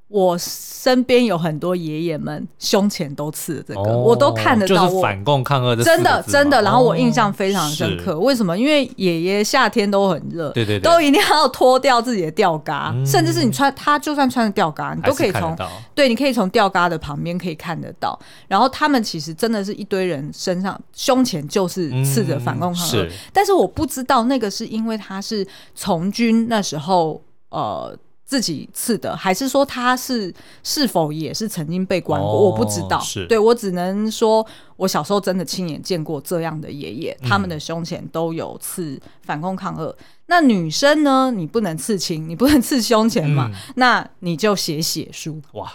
[0.10, 4.88] 我身边有很多爷爷们胸前都刺了这个，哦、我都看得到。
[4.88, 6.62] 就是反共抗俄的，真的真的。
[6.62, 8.58] 然后我印象非常深刻，哦、为什么？
[8.58, 15.54] 因为爷爷夏天都很热，对对对，都一定要脱掉自己的吊嘎，嗯、甚至是你穿他就算穿着吊嘎，你都可以从
[15.94, 18.18] 对，你可以从吊嘎的旁边可以看得到。
[18.48, 27.94] 然后他们其实真的是一堆人身上胸前就是刺着反共抗俄，嗯、但是我不知道那个是因为他是从军那时候呃。
[28.28, 32.30] 自己刺的，还是说他是是否也是曾经被关过？
[32.30, 33.00] 哦、我不知道。
[33.00, 39.96] 是对，我只能说，我小时候真的亲眼见过这样的爷爷，嗯、他们的胸前都有刺反共抗俄。
[40.26, 41.32] 那女生呢？
[41.34, 43.50] 你不能刺青，你不能刺胸前嘛？
[43.50, 45.42] 嗯、那你就写血书。
[45.54, 45.72] 哇，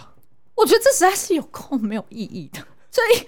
[0.53, 2.59] 我觉得这实在是有够没有意义的。
[2.91, 3.25] 所以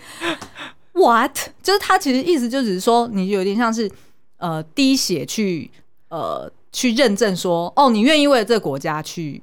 [0.93, 1.35] ，what？
[1.63, 3.91] 就是他其实意思就只是说，你有点像是
[4.38, 5.71] 呃滴血去
[6.09, 6.47] 呃。
[6.75, 9.41] 去认证说，哦，你愿意为了这个国家去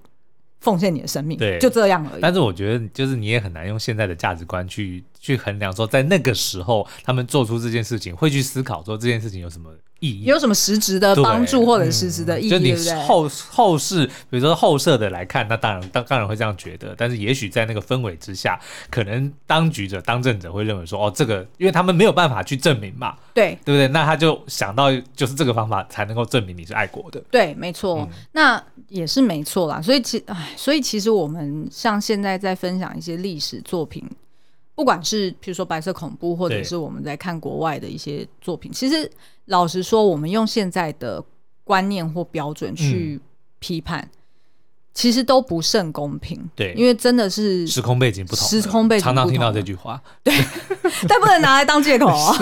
[0.60, 2.20] 奉献你的生命，对，就这样而已。
[2.20, 9.70] 但是我觉得，就是你也很难用现在的价值观去去衡量说，在那个时候他们做出这件事情，会去思考说这件事情有什么。
[10.24, 12.50] 有什么实质的帮助或者实质的意义？
[12.50, 12.94] 对不对？
[13.06, 16.94] 后后世，比如说后设的来看，那当然当当然会这样觉得。
[16.98, 18.58] 但是也许在那个氛围之下，
[18.90, 23.86] 可能当局者、当政者会认为说，哦，这个因为他们没有办法去证明嘛，对对不对？
[23.88, 27.22] 那他就想到就是这个方法才能够证明你是爱国的。
[27.30, 29.80] 对，没错，嗯、那也是没错啦。
[29.80, 34.04] 所以其唉，所以其实我们像现在在分享一些历史作品。
[34.74, 39.10] 不管是比如说白色恐怖，或者是我们在看国外的一些作品，其实
[39.46, 41.22] 老实说，我们用现在的
[41.62, 43.20] 观念或标准去
[43.58, 44.18] 批判，嗯、
[44.94, 46.42] 其实都不甚公平。
[46.56, 50.34] 对，因为真的是时空背景不同，时空背景常常听到这句话，对，
[51.06, 52.32] 但不能拿来当借口啊。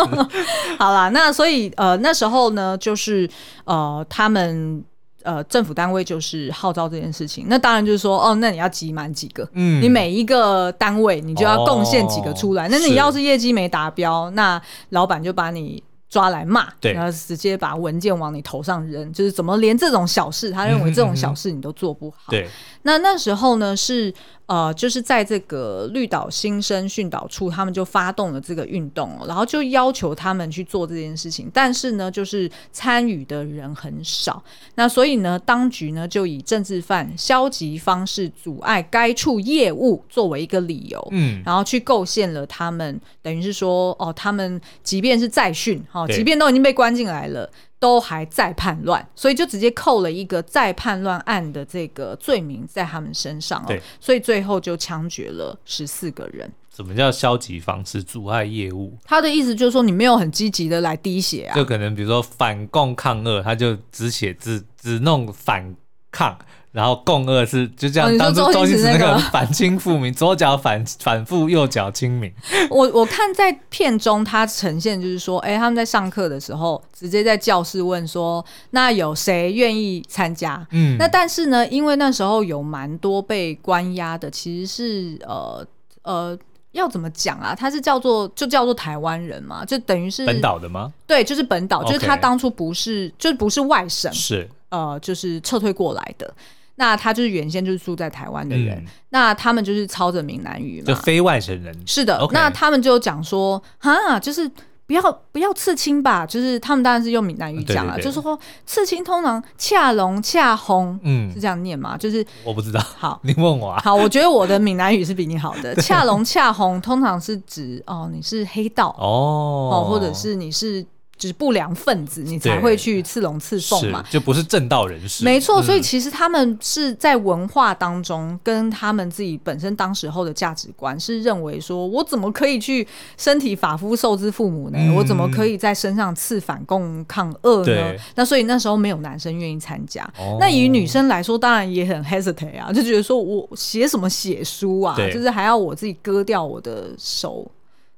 [0.78, 3.28] 好啦，那所以呃那时候呢，就是
[3.64, 4.84] 呃他们。
[5.22, 22.48] 呃，政府单位就是号召这件事情，那当然就是说，哦，那你要集满几个，嗯，你每一个单位你就要贡献几个出来，哦、那你要是业绩没达标，那老板就把你抓来骂，对，然后直接把文件往你头上扔，就是怎么连这种小事，他认为这种 小事你都做不好，嗯、对，
[22.82, 24.12] 那那时候呢是。
[24.50, 31.48] 呃，就是在这个绿岛新生训导处，他们就发动了这个运动，然后就要求他们去做这件事情。
[31.54, 34.42] 但是呢，就是参与的人很少，
[34.74, 47.48] 那所以呢，当局呢就以政治犯消极方式阻碍该处业务作为一个理由，嗯，然后去构陷了他们，等于是说，哦，他们即便是在训，哈，即便都已经被关进来了。
[47.80, 53.74] 都还在叛乱，所以就直接扣了一个在叛乱案的这个罪名在他们身上哦。
[53.98, 56.52] 所以最后就枪决了十四个人。
[56.72, 58.96] 什么叫消极方式阻碍业务？
[59.04, 61.54] 他的意思就是说，你没有很积极的来滴血啊。
[61.54, 65.74] 就可能比如说反共抗俄，他就只写只只弄反
[66.10, 66.36] 抗。
[66.72, 72.32] 然后共轭是就这样，当初周星驰那个反清复明，左脚反 反复，右脚清明。
[72.70, 80.64] 我我看在片中，他呈现就是说，哎，他们在上课的时候，直接在教室问说，那有谁愿意参加？
[80.70, 85.66] 嗯，那但是呢，因为那时候有蛮多被关押的，其实是呃
[86.02, 86.38] 呃，
[86.70, 87.52] 要怎么讲啊？
[87.52, 90.92] 他是叫做就叫做台湾人嘛，就等于是本岛的吗？
[91.04, 96.34] 对，就是本岛，就是他当初不是，就不是外省，是呃，就是撤退过来的。
[96.76, 101.76] 那他就是原先就是住在台湾的人，嗯、那他们就是操着闽南语嘛，就非外省人。
[101.86, 104.50] 是的.那他们就讲说，哈，就是
[104.86, 111.98] 不要不要刺青吧，就是他们当然是用闽南语讲了，就是说刺青通常恰龙恰红，嗯，是这样念吗？
[111.98, 113.82] 就是我不知道，好，你问我啊。
[113.84, 115.74] 好，我觉得我的闽南语是比你好的。
[115.82, 120.86] 恰龙恰红通常是指哦，你是黑道哦，哦，或者是你是。
[121.20, 125.22] 就是不良分子，你才会去刺龙刺凤嘛，就不是正道人士。
[125.22, 134.78] 没错，所以其实他们是在文化当中，跟他们自己本身当时候的价值观是认为说，我怎么可以去身体发肤受之父母呢？
[134.80, 137.94] 嗯、我怎么可以在身上刺反共抗恶呢？
[138.14, 140.02] 那所以那时候没有男生愿意参加。
[140.18, 147.46] 哦、那以女生来说，当然也很 hesitate 啊，就觉得说我写什么血书啊，就是还要我自己割掉我的手，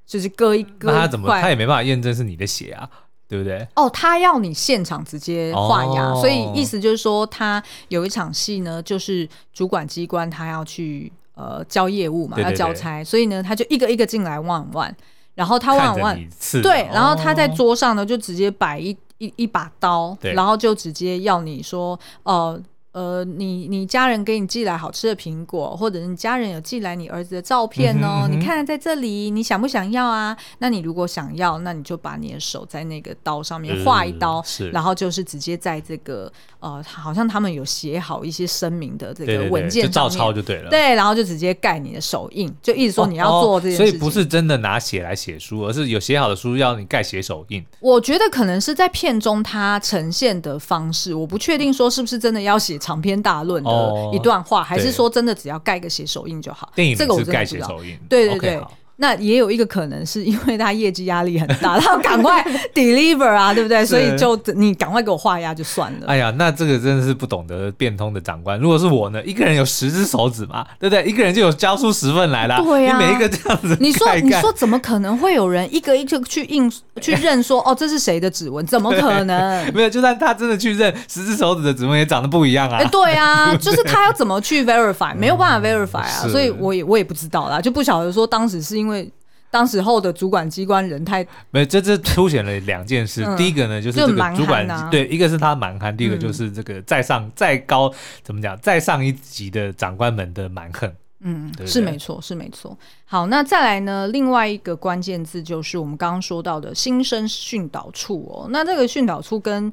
[0.04, 0.90] 就是割一割。
[0.90, 2.90] 那他怎么他也没办法验证是你的血啊？
[3.32, 3.66] 对不对？
[3.76, 14.92] 哦，他要你现场直接画押，哦、所以意思就是说，他有一场戏呢，就是主管机关他要去呃交业务嘛，对对对，要交差，所以呢，他就一个一个进来 one one，
[15.34, 22.60] 然后他 one one，对，然后他在桌上呢就直接摆一一一把刀，然后就直接要你说，呃。
[22.92, 30.36] 呃，你你家人给你寄来好吃的苹果，或者是你家人有寄来你儿子的照片哦，嗯哼嗯哼，你看在这里，你想不想要啊？
[30.58, 36.30] 那你如果想要，那你就把你的手在那个刀上面划一刀，是然后就是直接在这个
[36.62, 43.86] 呃，好像他们有写好一些声明的这个文件上面，照抄就对了，对，然后就直接盖你的手印，就一直说你要做这件事情。
[43.86, 47.64] 哦哦，所以不是真的拿写来写书，而是有写好的书要你盖写手印。
[47.80, 52.78] 我觉得可能是在片中它呈现的方式，我不确定说是不是真的要写。
[52.78, 56.72] 长篇大论的一段话，哦、还是说真的只要盖个写手印就好？
[56.74, 58.56] 电影这个我是盖写手印，对对对。
[58.56, 58.66] Okay,
[59.02, 62.40] 那也有一个可能是因为他业绩压力很大， 他要赶快
[62.72, 63.84] deliver 啊，对不对？
[63.84, 66.06] 所以就你赶快给我画押就算了。
[66.06, 68.56] 哎呀，那这个真的是不懂得变通的长官。
[68.60, 71.04] 如果是我呢，一个人有十只手指嘛，对不对？
[71.04, 72.62] 一个人就有交出十份来了。
[72.62, 76.70] 对呀、啊，你每一个这样子你说你说怎么可能会有人一个一个去印
[77.02, 78.64] 去认说哦，这是谁的指纹？
[78.64, 79.66] 怎么可能？
[79.74, 82.78] 没有，就算他真的去认十只手指的指纹，也长得不一样啊。
[82.78, 88.91] 哎，对啊，就是他要怎么去 verify，没有办法 verify 啊，所以我也我也不知道啦，就不晓得说当时是因为。
[88.92, 89.10] 因为
[89.50, 93.24] 当时候的主管机关人太没有，这这凸显了两件事。
[93.24, 100.92] 嗯、第一个呢，就是这个主管、啊、对，一个是他蛮横，第二个就是这个再上、嗯、再高怎么讲，再上一级的长官们的蛮横。
[101.20, 102.76] 嗯，对对是没错，是没错。
[103.04, 108.48] 好，那再来呢，另外一个关键字就是我们刚刚说到的新生训导处哦。
[108.50, 109.72] 那这个训导处跟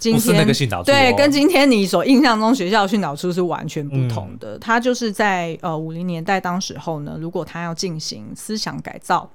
[0.00, 4.58] 今天那个训导处，对，跟今天你所印象中学校训导处是完全不同的。
[4.58, 9.30] 他、嗯、就是在呃五零年代当时候呢，如果他要进行思想改造，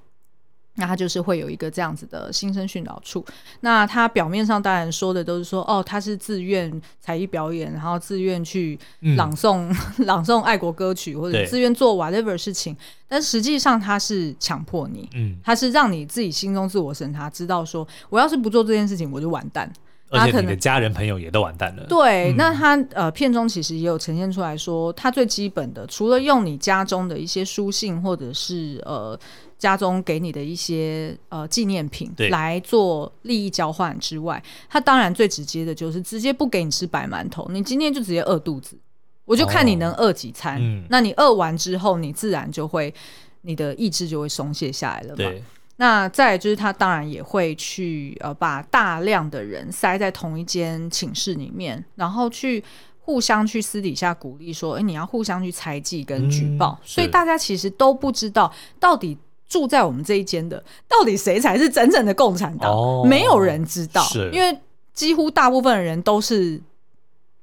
[0.77, 3.23] 那他就是会有一个这样子的新生训导处。
[3.61, 8.77] 那他表面上当然说的都是说，哦，他是自愿才艺表演，然后自愿去
[9.15, 9.75] 朗诵、嗯、
[10.05, 12.75] 朗诵爱国歌曲，或者自愿做 whatever 事情。
[13.07, 19.71] 但实际上他是强迫你，嗯，他是让你自己心中自我审查，知道说，我要是不做这件事情，我就完蛋。
[20.09, 21.83] 而且你的家人朋友也都完蛋了。
[21.89, 29.19] 对，嗯、那他呃片中其实也有呈现出来说，他最基本的，除了用你家中的一些书信或者是呃
[29.57, 38.77] 家中给你的一些呃纪念品来做利益交换之外，他当然最直接的就是直接不给你吃白馒头，你今天就直接饿肚子，
[39.25, 40.57] 我就看你能饿几餐。
[40.57, 42.93] 哦嗯、那你饿完之后，你自然就会
[43.41, 45.31] 你的意志就会松懈下来了嘛。
[45.77, 45.85] 对。
[45.85, 52.63] 那再来就是他当然也会去呃把大量的人塞在同一间寝室里面，然后去
[52.99, 64.57] 互相去私底下鼓励说，哎，你要互相去猜忌跟举报，嗯、所以大家其实都不知道到底住在我们这一间的到底谁才是真正的共产党，哦、没有人知道，因为
[64.93, 66.61] 几乎大部分的人都是。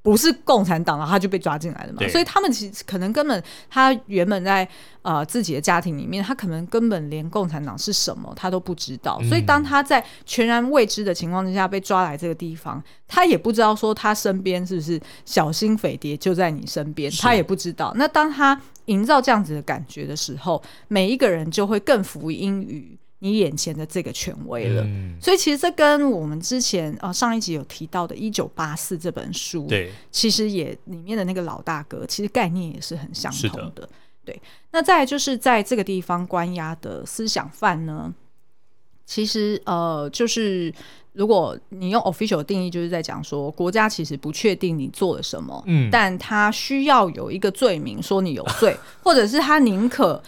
[0.02, 2.06] 不是共产党，然后他就被抓进来了嘛？
[2.08, 4.68] 所以他们其实可能根本他原本在
[5.02, 9.20] 呃自己的家庭里面，他可能根本连共产党是什么他都不知道。
[9.28, 17.92] 所以当他在全然未知的情况之下被抓来这个地方，他也不知道说他身边是不是小心匪谍就在你身边，他也不知道。
[17.94, 22.98] 那当他营造这样子的感觉的时候，每一个人就会更服膺于。
[23.24, 33.82] 你眼前的这个权威了，嗯、所以其实这跟我们之前呃上一集有提到的《一九八四》这本书，对，其实也里面的那个老大哥，其实概念也是很相同的。
[33.82, 33.88] 的
[34.24, 38.12] 对，那再来就是在这个地方关押的思想犯呢，
[39.06, 40.74] 其实呃就是
[41.12, 50.20] 如果你用 official 的定义，就是在讲说国家其实不确定你做了什么，嗯，但他需要有一个罪名说你有罪， 或者是他宁可。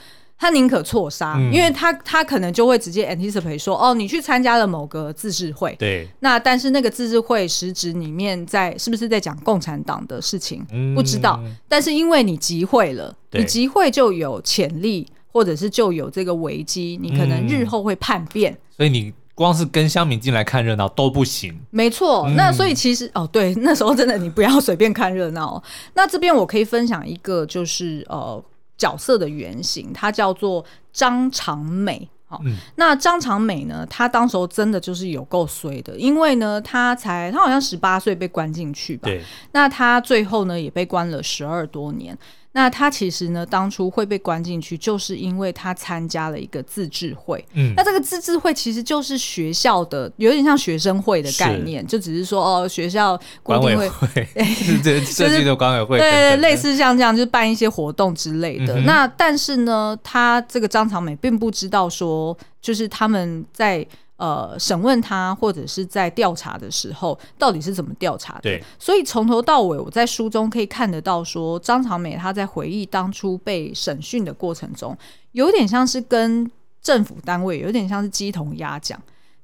[0.45, 11.43] 他宁可错杀，嗯、因为他他可能就会直接 anticipate 说，哦，你去参加了某个自治会，对，那但是那个自治会实质里面在是不是在讲共产党的事情，嗯、不知道。
[11.67, 18.53] 但是因为你集会了，你集会就有潜力，或者是就有这个危机，你可能日后会叛变。
[18.53, 21.59] 嗯、所以你光是跟乡民进来看热闹都不行。
[21.71, 25.63] 没错，那所以其实哦，对， 那时候真的你不要随便看热闹。
[25.95, 28.45] 那这边我可以分享一个，就是呃。
[28.77, 32.09] 角色的原型，他叫做张长美。
[32.27, 33.87] 好，嗯、那张长美呢？
[33.91, 39.03] 他当时候真的就是有够衰的，因为呢，他才他好像十八岁被关进去吧。
[39.05, 39.23] 对。
[39.53, 42.17] 那他最后呢，也被关了十二多年。
[42.57, 47.45] 那他其实呢，当初会被关进去，就是因为他参加了一个自治会。
[47.53, 54.09] 嗯，那这个自治会其实就是学校的，有点像学生会的概念，就只是说哦，学校管委会，
[54.85, 58.79] 就是设计的管委会，对，类似像这样，就是办一些活动之类的。
[58.79, 63.85] 嗯、那但是呢，他这个张长美并不知道说，就是他们在。
[64.17, 68.43] 呃，审问他或者是在调查的时候，到底是怎么调查的？
[68.43, 74.97] 对，所以从头到尾，我在书中可以看得到，说张长美他在回忆当初被审讯的过程中，
[75.33, 76.49] 有点像是跟
[76.81, 79.01] 政府单位有点像是鸡同鸭讲。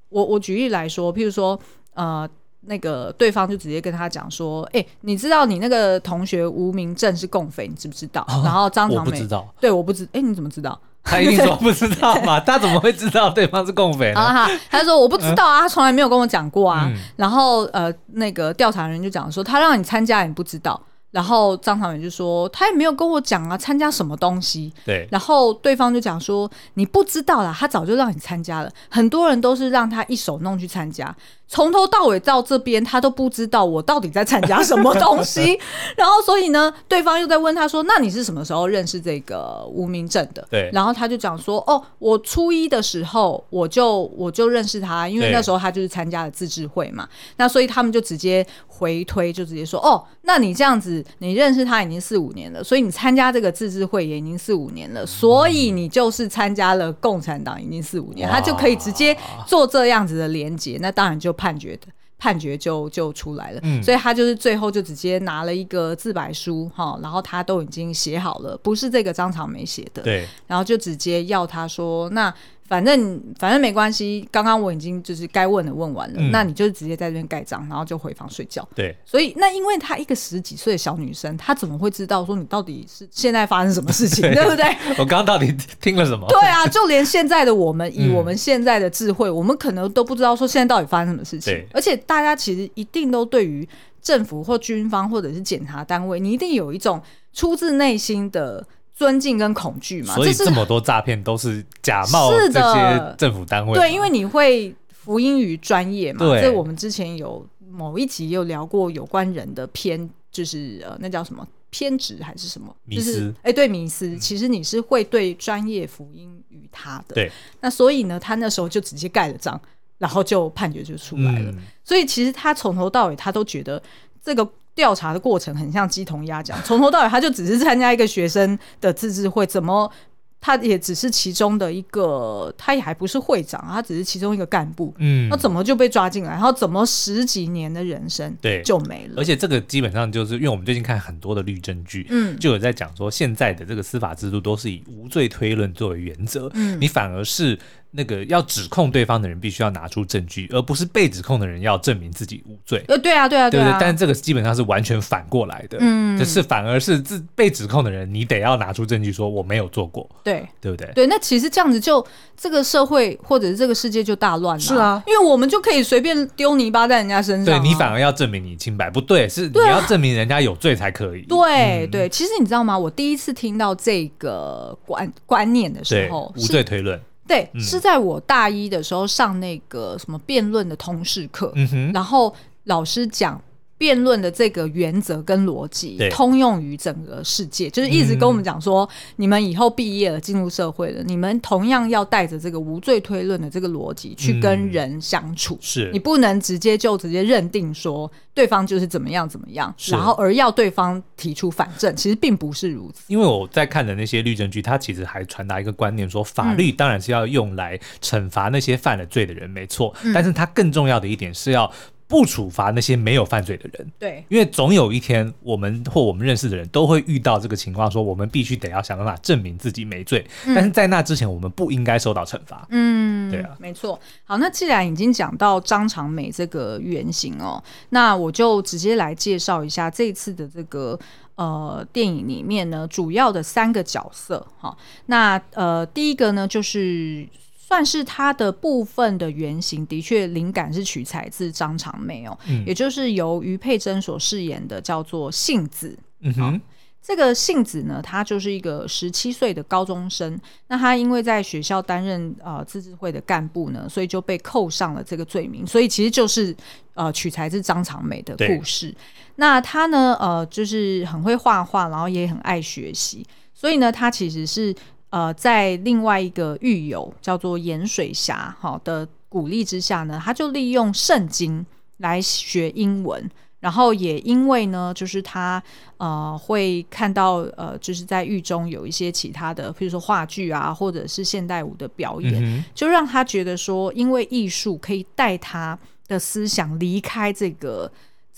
[0.09, 1.59] 我我举例来说，譬如说，
[1.95, 2.29] 呃，
[2.63, 8.23] 那个对方就直接跟他讲说，哎、欸，你知道你那个同学吴明正是共匪，你知不知道？
[8.29, 10.81] 哦、然后张长美知道，对，我不知，哎、欸，你怎么知道？
[11.03, 12.39] 他一定说不知道嘛？
[12.45, 14.21] 他怎么会知道对方是共匪呢？
[14.21, 16.85] 啊，他说我不知道啊，他从来没有跟我讲过啊。
[16.87, 20.81] 嗯、然后呃，那个调查人就讲说，他让你参加，你不知道。
[21.11, 24.73] 然后张长远就说，他也没有跟我讲啊，参加什么东西？
[24.85, 25.09] 对。
[25.11, 28.71] 然后对方就讲说，你不知道啦，他早就让你参加了。
[28.89, 31.13] 很多人都是让他一手弄去参加。
[31.53, 35.59] 从头到尾到这边，他都不知道我到底在参加什么东西。
[35.99, 40.71] 然后，所以呢，对方又在问他说：“那你是什么时候认识这个吴明正的？”对。
[40.73, 47.09] 然后他就讲说：“哦，我初一的时候我就我就认识他，因为那时候他就是参加了自治会嘛。
[47.37, 59.17] 那所以他们就直接回推，就直接说：哦，那你这样子，你认识他已经四五年了，所以你参加这个自治会也已经四五年了，所以你就是参加了共产党已经四五年，他就可以直接
[59.49, 60.79] 做这样子的连接。
[60.81, 61.87] 那当然就。”判决的
[62.19, 72.33] 判决就就出来了，嗯，所以他就是最后就直接拿了一个自白书哈，然后他都已经写好了，不是这个张长梅写的，对，然后就直接要他说那。
[72.71, 78.67] 反正反正没关系，刚刚我已经就是该问的问完了，嗯、那你就直接在这边盖章，然后就回房睡觉。
[78.77, 84.65] 对，所以那因为她一个十几岁的小女生，她怎么会知道说你到底是现在发生什么事情，对， 对不对？
[84.91, 86.25] 我刚刚到底听了什么？
[86.29, 91.53] 对啊，就连现在的我们，以我们现在的智慧，嗯、我们可能都不知道说现在到底发生什么事情。
[91.53, 93.69] 对而且大家其实一定都对于
[94.01, 97.03] 政府或军方或者是检察单位，你一定有一种
[97.33, 98.65] 出自内心的。
[99.01, 103.73] 尊敬跟恐惧嘛，所以这么多诈骗都是假冒这些政府单位。
[103.73, 106.19] 对，因为你会福音于专业嘛。
[106.19, 113.33] 对，这我们之前有某一集有聊过有关人的偏，就是呃，那叫什么偏执还是什么迷思？
[113.39, 114.19] 哎、欸，对，迷思。
[114.19, 117.15] 其实你是会对专业福音于他的。
[117.15, 117.33] 对。
[117.63, 119.59] 那所以呢，他那时候就直接盖了章，
[119.97, 121.51] 然后就判决就出来了。
[121.53, 123.83] 嗯、所以其实他从头到尾他都觉得
[124.23, 124.47] 这个。
[124.81, 129.93] 调查的过程很像鸡同鸭讲，从头到尾他就只是参加一个学生的自治会，怎么
[130.41, 136.31] 他也只是其中的一个，他也还不是会长，他只是其中一个干部，嗯，那怎么就被抓进来？
[136.31, 139.17] 然后怎么十几年的人生对就没了？
[139.19, 147.59] 而且这个基本上就是因为我们最近看很多的律政剧，嗯，就有在讲说现在的这个司法制度都是以无罪推论作为原则，嗯，你反而是。
[147.93, 152.85] 那个要指控对方的人必须要拿出证据，而不是被指控的人要证明自己无罪。
[152.89, 153.79] 呃，对啊，对啊，对啊。
[153.81, 160.91] 但是这个基本上是完全反过来的，嗯，就是反而是自被指控的人，你得要拿出证据说我没有做过，对，对不对？
[160.95, 162.05] 对，那其实这样子就
[162.37, 164.61] 这个社会或者是这个世界就大乱了。
[164.61, 171.23] 是啊，因为我们就可以随便丢泥巴在人家身上，对，你反而要证明你清白，不对，是你要证明人家有罪才可以。
[171.29, 172.79] 对对，其实你知道吗？
[172.79, 177.01] 我第一次听到这个观观念的时候，无罪推论。
[177.31, 183.41] 对，是在我大一的时候上那个什么辩论的通识课，嗯、然后老师讲。
[183.81, 195.57] 辩论的这个原则跟逻辑通用于整个世界，就是一直跟我们讲说，嗯、你们以后毕业了进入社会了，你们同样要带着这个无罪推论的这个逻辑去跟人相处。
[195.63, 203.05] 是、嗯、你不能直接就直接认定说对方就是怎么样怎么样，然后而要对方提出反证，其实并不是如此。
[203.07, 211.73] 因为我在看的那些律政剧，它其实还传达一个观念，说法律当然是要用来惩罚那些犯了罪的人，没错，嗯、但是它更重要的一点是要。
[212.11, 222.67] 不处罚那些没有犯罪的人，对，因为总有一天，我们或我们认识的人都会遇到这个情况，说我们必须得要想办法证明自己没罪，嗯、但是在那之前，我们不应该受到惩罚。
[222.71, 223.97] 嗯，对啊，没错。
[224.25, 230.99] 好，那既然已经讲到张长美这个原型哦，那我就直接来介绍一下这一次的这个
[231.37, 234.77] 呃电影里面呢，主要的三个角色哈。
[235.07, 237.25] 那呃，第一个呢就是。
[237.71, 245.97] 算是他的部分的原型，的确灵感是取材自张长梅哦，嗯、也就是由余佩珍所饰演的叫做杏子。
[246.19, 246.61] 嗯哼、哦，
[247.01, 250.37] 这个杏子呢，她就是一个十七岁的高中生。
[250.67, 255.65] 那她因为在学校担任呃自治会的干部呢，所以就被扣上了这个罪名。
[255.65, 256.53] 所以其实就是
[256.95, 258.93] 呃取材自张长美的故事。
[259.37, 263.25] 那她呢，呃，就是很会画画，然后也很爱学习。
[263.55, 264.75] 所以呢，她其实是。
[265.11, 271.67] 呃，在另外一个狱友叫做盐水侠好的鼓励之下呢，他就利用圣经
[271.99, 275.63] 来学英文，然后也因为呢，就是他
[275.99, 287.91] 呃会看到呃就是在狱中有一些其他的，比如说话剧啊，或者是现代舞的表演，嗯、就让他觉得说，因为艺术可以带他的思想离开这个。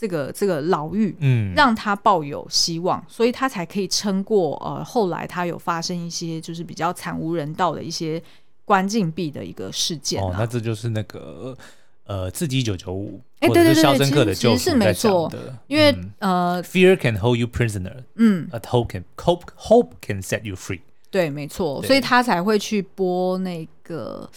[0.02, 4.56] 这个这个牢狱，嗯，让他抱有希望，所以他才可以撑过。
[4.56, 8.20] 呃，后来他有发生一些就是比较惨无人道的一些
[8.64, 10.20] 关禁闭的一个事件。
[10.20, 11.56] 哦，那这就是那个
[12.04, 20.80] 呃，刺激一九九五，哎，对对对，肖申克的救赎是没错的，因为呃，Fear can hold you prisoner，嗯，but hope can hope hope can set you free。
[21.12, 24.28] 对，没错，所以他才会去播那个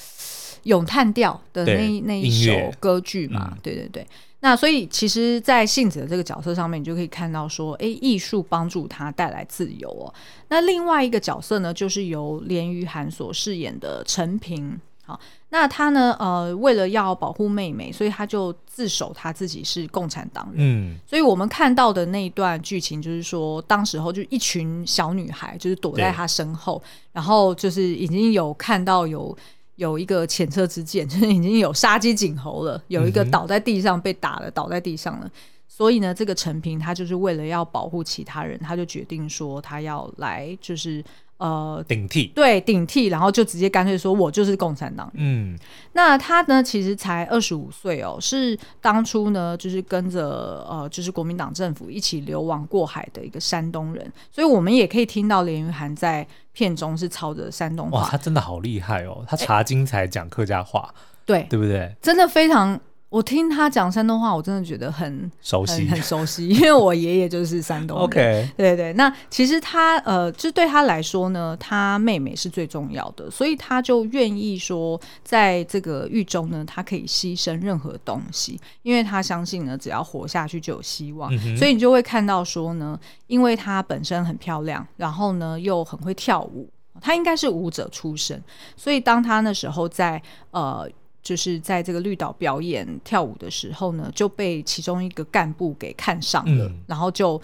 [0.65, 3.49] 咏叹调的那那一首歌剧嘛。
[3.51, 4.05] 嗯、对对对。
[4.41, 10.13] 那所以，其实，在杏子的这个角色上面，你就可以看到说，哎，艺术帮助他带来自由哦。
[10.49, 14.79] 那另外一个角色呢，就是由连俞涵所饰演的陈平。
[15.07, 15.19] 好，
[15.49, 16.15] 那他呢？
[16.19, 20.55] 呃，为了要保护妹妹，所以他就自首，他自己是共产党人。
[20.57, 26.81] 嗯，所以我们看到的那一段剧情，就是说，当时候就一群小女孩，就是躲在他身后，
[27.13, 29.37] 然后就是已经有看到有
[29.75, 35.29] 有一个前车之鉴， 就是已经有杀鸡儆猴了，有一个倒在地上被打了，倒在地上了。
[35.67, 41.03] 所以呢，这个陈平他就是为了要保护其他人，他就决定说他要来，就是。
[41.37, 45.15] 呃，顶替对顶替，然后就直接干脆说，我就是共产党人。
[45.53, 45.59] 嗯，
[45.91, 57.99] 那他呢，其实才二十五岁哦，是当初呢，就是跟着呃，就是国民党政府一起流亡过海的一个山东人，所以我们也可以听到连云涵在片中是抄着山东话。
[57.99, 60.91] 哇，他真的好厉害哦，他查经才讲客家话，
[61.25, 61.95] 对，对不对？
[62.01, 62.79] 真的非常。
[63.15, 68.05] 我听他讲山东话，我真的觉得很熟悉，很熟悉，因为我爷爷就是山东人。
[68.05, 81.33] OK，对对，那其实他呃，就对他来说呢，他妹妹是最重要的，所以他就愿意说，在这个狱中呢，他可以牺牲任何东西，因为他相信呢，只要活下去就有希望。
[81.33, 88.43] 嗯、所以你就会看到说呢，因为他本身很漂亮，然后呢又很会跳舞，他应该是舞者出身，
[88.75, 90.85] 所以当他那时候在呃。
[91.25, 97.41] 就是在这个绿岛表演跳舞的时候呢，就被其中一个干部给看上了，嗯、然后就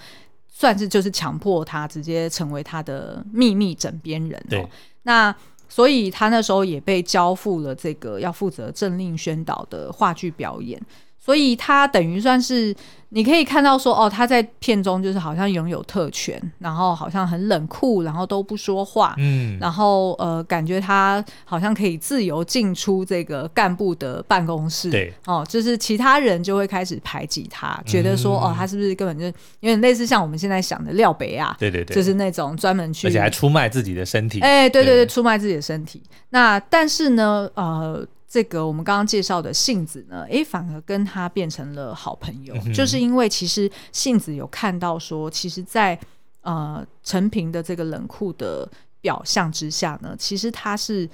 [0.48, 4.46] 算是就是强迫他直接成为他的秘密枕边人。
[4.48, 4.66] 对，
[5.02, 5.36] 那
[5.68, 10.80] 所以他那时候也被交付了这个要负责政令宣导的话剧表演，
[11.22, 12.76] 所以他等于算是。
[13.13, 36.01] 你可以看到说哦，他在片中就是好像拥有特权，然后好像很冷酷，然后都不说话，嗯，然后呃，感觉他好像可以自由进出这个干部的办公室，对，哦，就是其他人就会开始排挤他，嗯、觉得说哦，他是不是根本就有点类似像我们现在想的廖北亚，对对对，就是那种专门去，而且还出卖自己的身体，哎，对对对，对出卖自己的身体。
[36.30, 38.07] 那但是呢，呃。
[38.32, 46.02] 这个我们刚刚介绍的杏子呢，诶，反而跟他变成了好朋友，嗯、就是因为其实杏子有看到说，其实在，在
[46.44, 48.66] 呃陈平的这个冷酷的
[49.02, 51.10] 表象之下呢，其实他是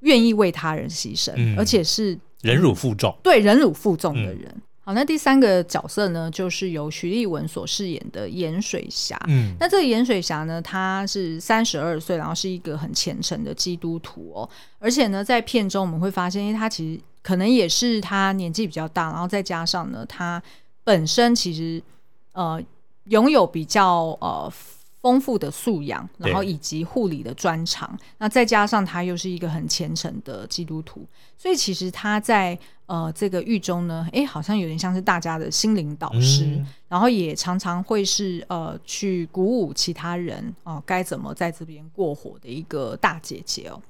[0.00, 4.52] 愿意为他人牺牲，嗯、而且是忍辱负重，对忍辱负重的人。
[4.52, 9.20] 嗯好，那第三个角色呢，就是由徐立文所饰演的盐水侠。
[9.28, 14.48] 嗯，那这个盐水侠呢，他是三十二岁，然后是一个很虔诚的基督徒哦。
[14.78, 20.42] 而且呢，在片中我们会发现，因为他其实可能也是他年纪比较大，然后再加上呢，他
[20.82, 21.82] 本身其实
[22.32, 22.60] 呃
[23.04, 24.52] 拥有比较呃。
[25.02, 31.06] 丰富的素养，然后以及护理的专长，那再加上他又是一个很虔诚的基督徒，
[31.38, 43.80] 所以其实他在呃这个狱中呢，哎，好像有点像是大家的心灵导师，嗯、然后也常常会是呃去鼓舞其他人哦、呃，该怎么在这边过活的一个大姐姐哦。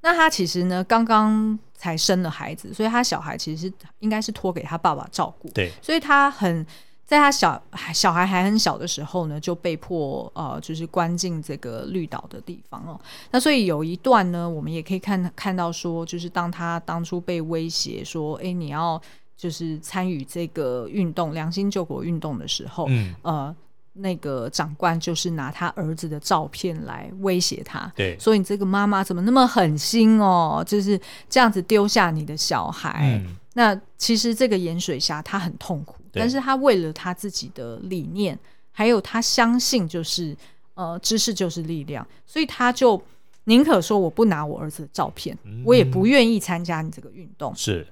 [0.00, 6.66] 那他其实呢，刚刚才生了孩子，所以他小孩其实是应该是托给他爸爸照顾，对，所以他很。
[7.06, 7.62] 在他小
[7.94, 13.00] 小孩还很小的时候呢，就被迫呃，就是关进这个绿岛的地方哦。
[13.30, 19.00] 那所以有一段呢，我们也可以看看到说，就是当他当初被威胁说，哎，你要
[19.36, 23.54] 就是参与这个运动，良心救国运动的时候，嗯，呃，
[23.92, 30.64] 那个长官就是拿他儿子的照片来威胁他，对，所以你这个妈妈怎么那么狠心哦？
[30.66, 33.20] 就是这样子丢下你的小孩。
[33.24, 38.38] 嗯那其实这个盐水虾他很痛苦，对但是他为了他自己的理念，
[38.72, 40.36] 还有他相信就是
[40.74, 43.00] 呃知识就是力量，所以他就
[43.44, 47.54] 宁可说我不拿我儿子的照片，嗯、我也不愿意参加你这个运动。
[47.54, 47.86] 是，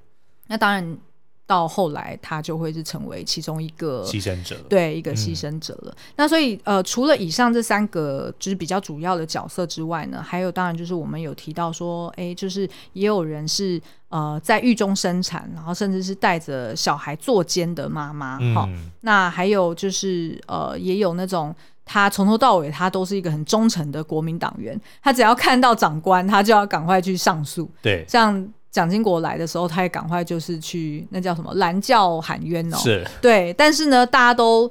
[0.46, 0.98] 那当然。
[1.46, 5.94] 到后来，他就会是成为其中一个牺牲者，对，一个牺牲者了。
[5.94, 13.78] 嗯、那所以，呃，除了以上这三个就是比较主要的角色之外呢，还有当然就是我们有提到说，哎，就是也有人是
[14.08, 18.38] 呃在狱中生产，然后甚至是带着小孩作奸的妈妈。
[18.54, 27.70] 哈、嗯，那还有就是呃，也有那种他从头到尾他都是一个很忠诚的国民党员，他只要看到长官，他就要赶快去上诉。
[27.82, 28.48] 对，像。
[28.74, 34.68] 蒋经国来的时候，他也赶快就是去那叫什么拦轿喊冤哦，是对，但是呢，大家都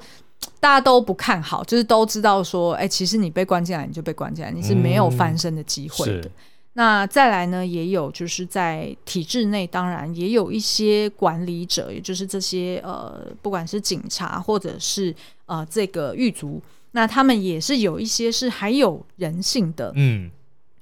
[0.59, 6.27] 大家都不看好，就是都知道说，哎、欸，其实你被关进来，你就被关进来，你是没有翻身的机会的。
[6.27, 6.31] 嗯、
[6.73, 20.29] 那再来呢，也有就是在体制内，当然也有一些管理者，也就是这些呃，不管是警察或者是呃这个狱卒，那他们也是有一些是还有人性的，嗯，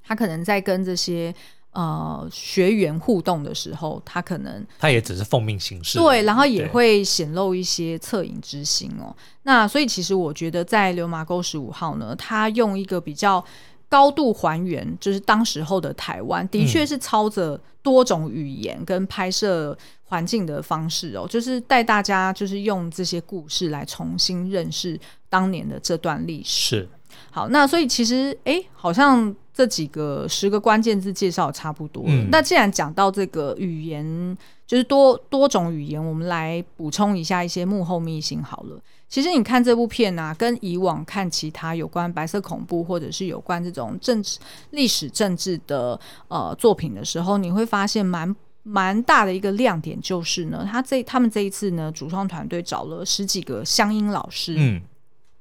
[0.04, 1.32] 他可能在跟这些。
[1.74, 9.16] 呃，学员互动的时候，他可能他也只是奉命行事，对，然后也会显露一些恻隐之心哦。
[9.44, 13.44] 那所以其实我觉得，在《流麻沟十五号》呢，他用一个比较
[13.88, 25.00] 高度还原，就是当时候的台湾，的确是操着多种语言跟拍摄环境的方式哦，就是带大家就是用这些故事来重新认识
[25.30, 26.76] 当年的这段历史。
[26.76, 26.90] 是。
[27.30, 32.09] 好，那所以其实哎，好像这几个十个关键字介绍差不多了。
[32.09, 32.30] 嗯。
[32.32, 34.36] 那既然讲到这个语言，
[34.66, 38.82] 就是多多种语言，我们来补充一下一些幕后秘辛好了。
[39.07, 44.39] 其实你看这部片啊，跟以往看其他有关白色恐怖或者是有关这种政治、
[44.72, 54.82] 历史、政治的呃作品的时候，你会发现蛮蛮大的一个亮点就是呢，他这他们这一次呢，主创团队找了十几个乡音老师，嗯，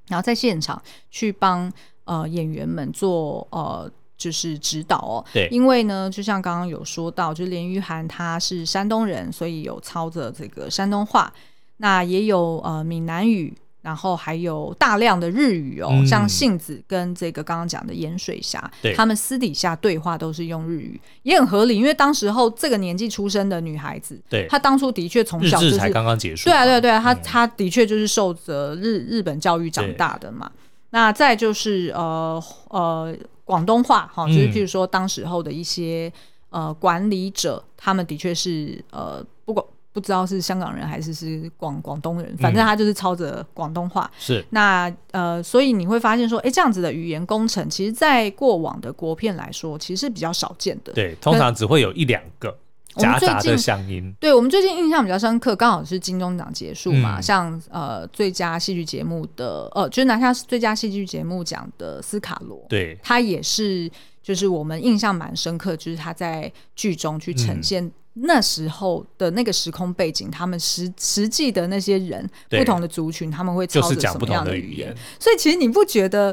[0.09, 1.73] 然后在现场去帮
[2.05, 3.89] 呃演员们做呃
[4.21, 11.33] 就是指导哦，对，因为呢，就像刚刚有说到，就连玉涵他是山东人，所以有操着这个山东话。
[11.79, 30.53] 那也有呃闽南语，然后还有大量的日语哦，嗯、像杏子跟这个刚刚讲的盐水侠，他们私底下对话都是用日语，也很合理，因为当时候这个年纪出生的女孩子，对，她当初的确从小就是才刚刚结束，对啊对啊对啊，她她的确就是受着日日本教育长大的嘛。
[30.91, 33.15] 那再就是呃呃
[33.45, 36.13] 广东话哈，就是譬如说当时候的一些
[36.51, 39.65] 呃管理者，他们的确是呃不管。
[39.93, 44.09] 不知道是香港人还是是广广东人，反正他就是操着广东话。
[44.21, 50.93] 是、嗯、那呃，所以你会发现说，哎、欸，这样子的语言工程，其实，在过往的国片来说，其实是比较少见的。
[50.93, 52.57] 对，通常只会有一两个
[52.97, 54.15] 夹杂的响音。
[54.19, 63.91] 对，我们最近印象比较深刻，刚好是金钟奖结束嘛，嗯、像呃最佳戏剧节目的呃，就是拿下最佳戏剧节目奖的斯卡罗，对，他也是
[64.23, 67.93] 就是我们印象蛮深刻，就是他在剧中去呈现、嗯。
[68.15, 74.93] 那时候的那个时空背景，他们实实际的那些人，不同的族群，他们会操着什么样的语言？
[75.19, 76.33] 所以其实你不觉得，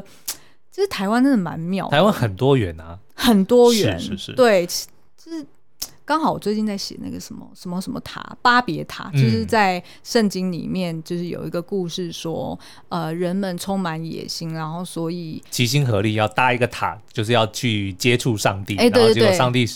[0.72, 1.88] 就是台湾真的蛮妙。
[1.88, 4.32] 台湾很多元啊，很多元，是是是。
[4.32, 5.46] 对，就是
[6.08, 19.66] 刚好我最近在写那个什么什么什么塔，巴别塔，就是在圣经里面，就是有一个故事说，呃，人们充满野心，然后所以齐心合力要搭一个塔，就是要去接触上帝，然后结果上帝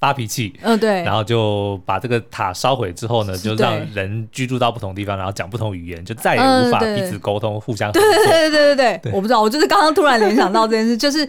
[0.00, 8.10] 发脾气，嗯，对，然后就把这个塔烧毁之后呢，就让人居住到不同地方，然后讲不同语言，就再也无法彼此沟通，互相合作。
[8.10, 11.28] 对对对对对对，我不知道，我就是刚刚突然联想到这件事，就是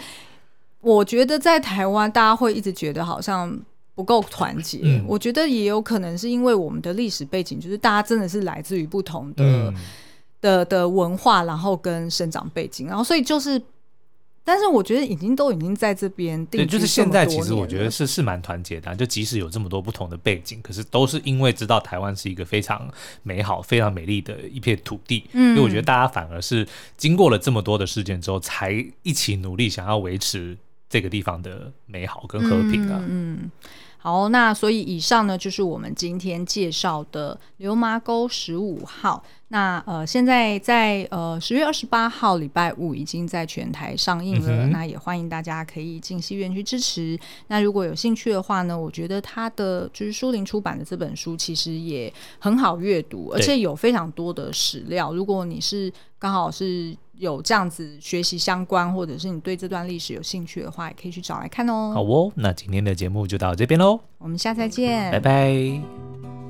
[0.80, 3.59] 我觉得在台湾，大家会一直觉得好像
[3.95, 4.79] 不够团结。
[4.83, 9.75] 嗯，我觉得也有可能是因为我们的历史背景，就是大家真的是来自于不同的、嗯、
[10.41, 13.61] 的的文化，然后跟生长背景，然后所以就是。
[14.45, 22.85] 但是我觉得已经都已经在这边定就是现在其实我觉得是是蛮团结的啊，就即使有这么多不同的背景，可是都是因为知道台湾是一个非常
[23.21, 25.23] 美好、非常美丽的一片土地。
[25.31, 26.67] 嗯，所以我觉得大家反而是
[26.97, 30.57] 经过了这么多的事件之后，才一起努力想要维持
[30.89, 32.99] 这个地方的美好跟和平啊。
[32.99, 33.39] 嗯。
[33.43, 33.51] 嗯
[34.04, 39.24] 好，那所以以上呢，就是我们今天介绍的《流麻沟十五号》。
[39.47, 44.66] 那呃，现在在呃十月二十八号礼拜五已经在全台上映了。
[44.66, 47.18] 嗯、那也欢迎大家可以进戏院去支持。
[47.47, 55.14] 那如果有兴趣的话呢，我觉得他的就是书林出版的这本书其实也很好阅读，而且有非常多的史料。
[55.14, 55.89] 如果你是
[56.20, 56.93] 刚好是。
[57.18, 61.91] 有这样子学习相关，或者是你对这段历史有兴趣的话，也可以去找来看哦。
[61.93, 66.42] 好哦，那今天的节目就到这边喽，我们下次再见，拜拜。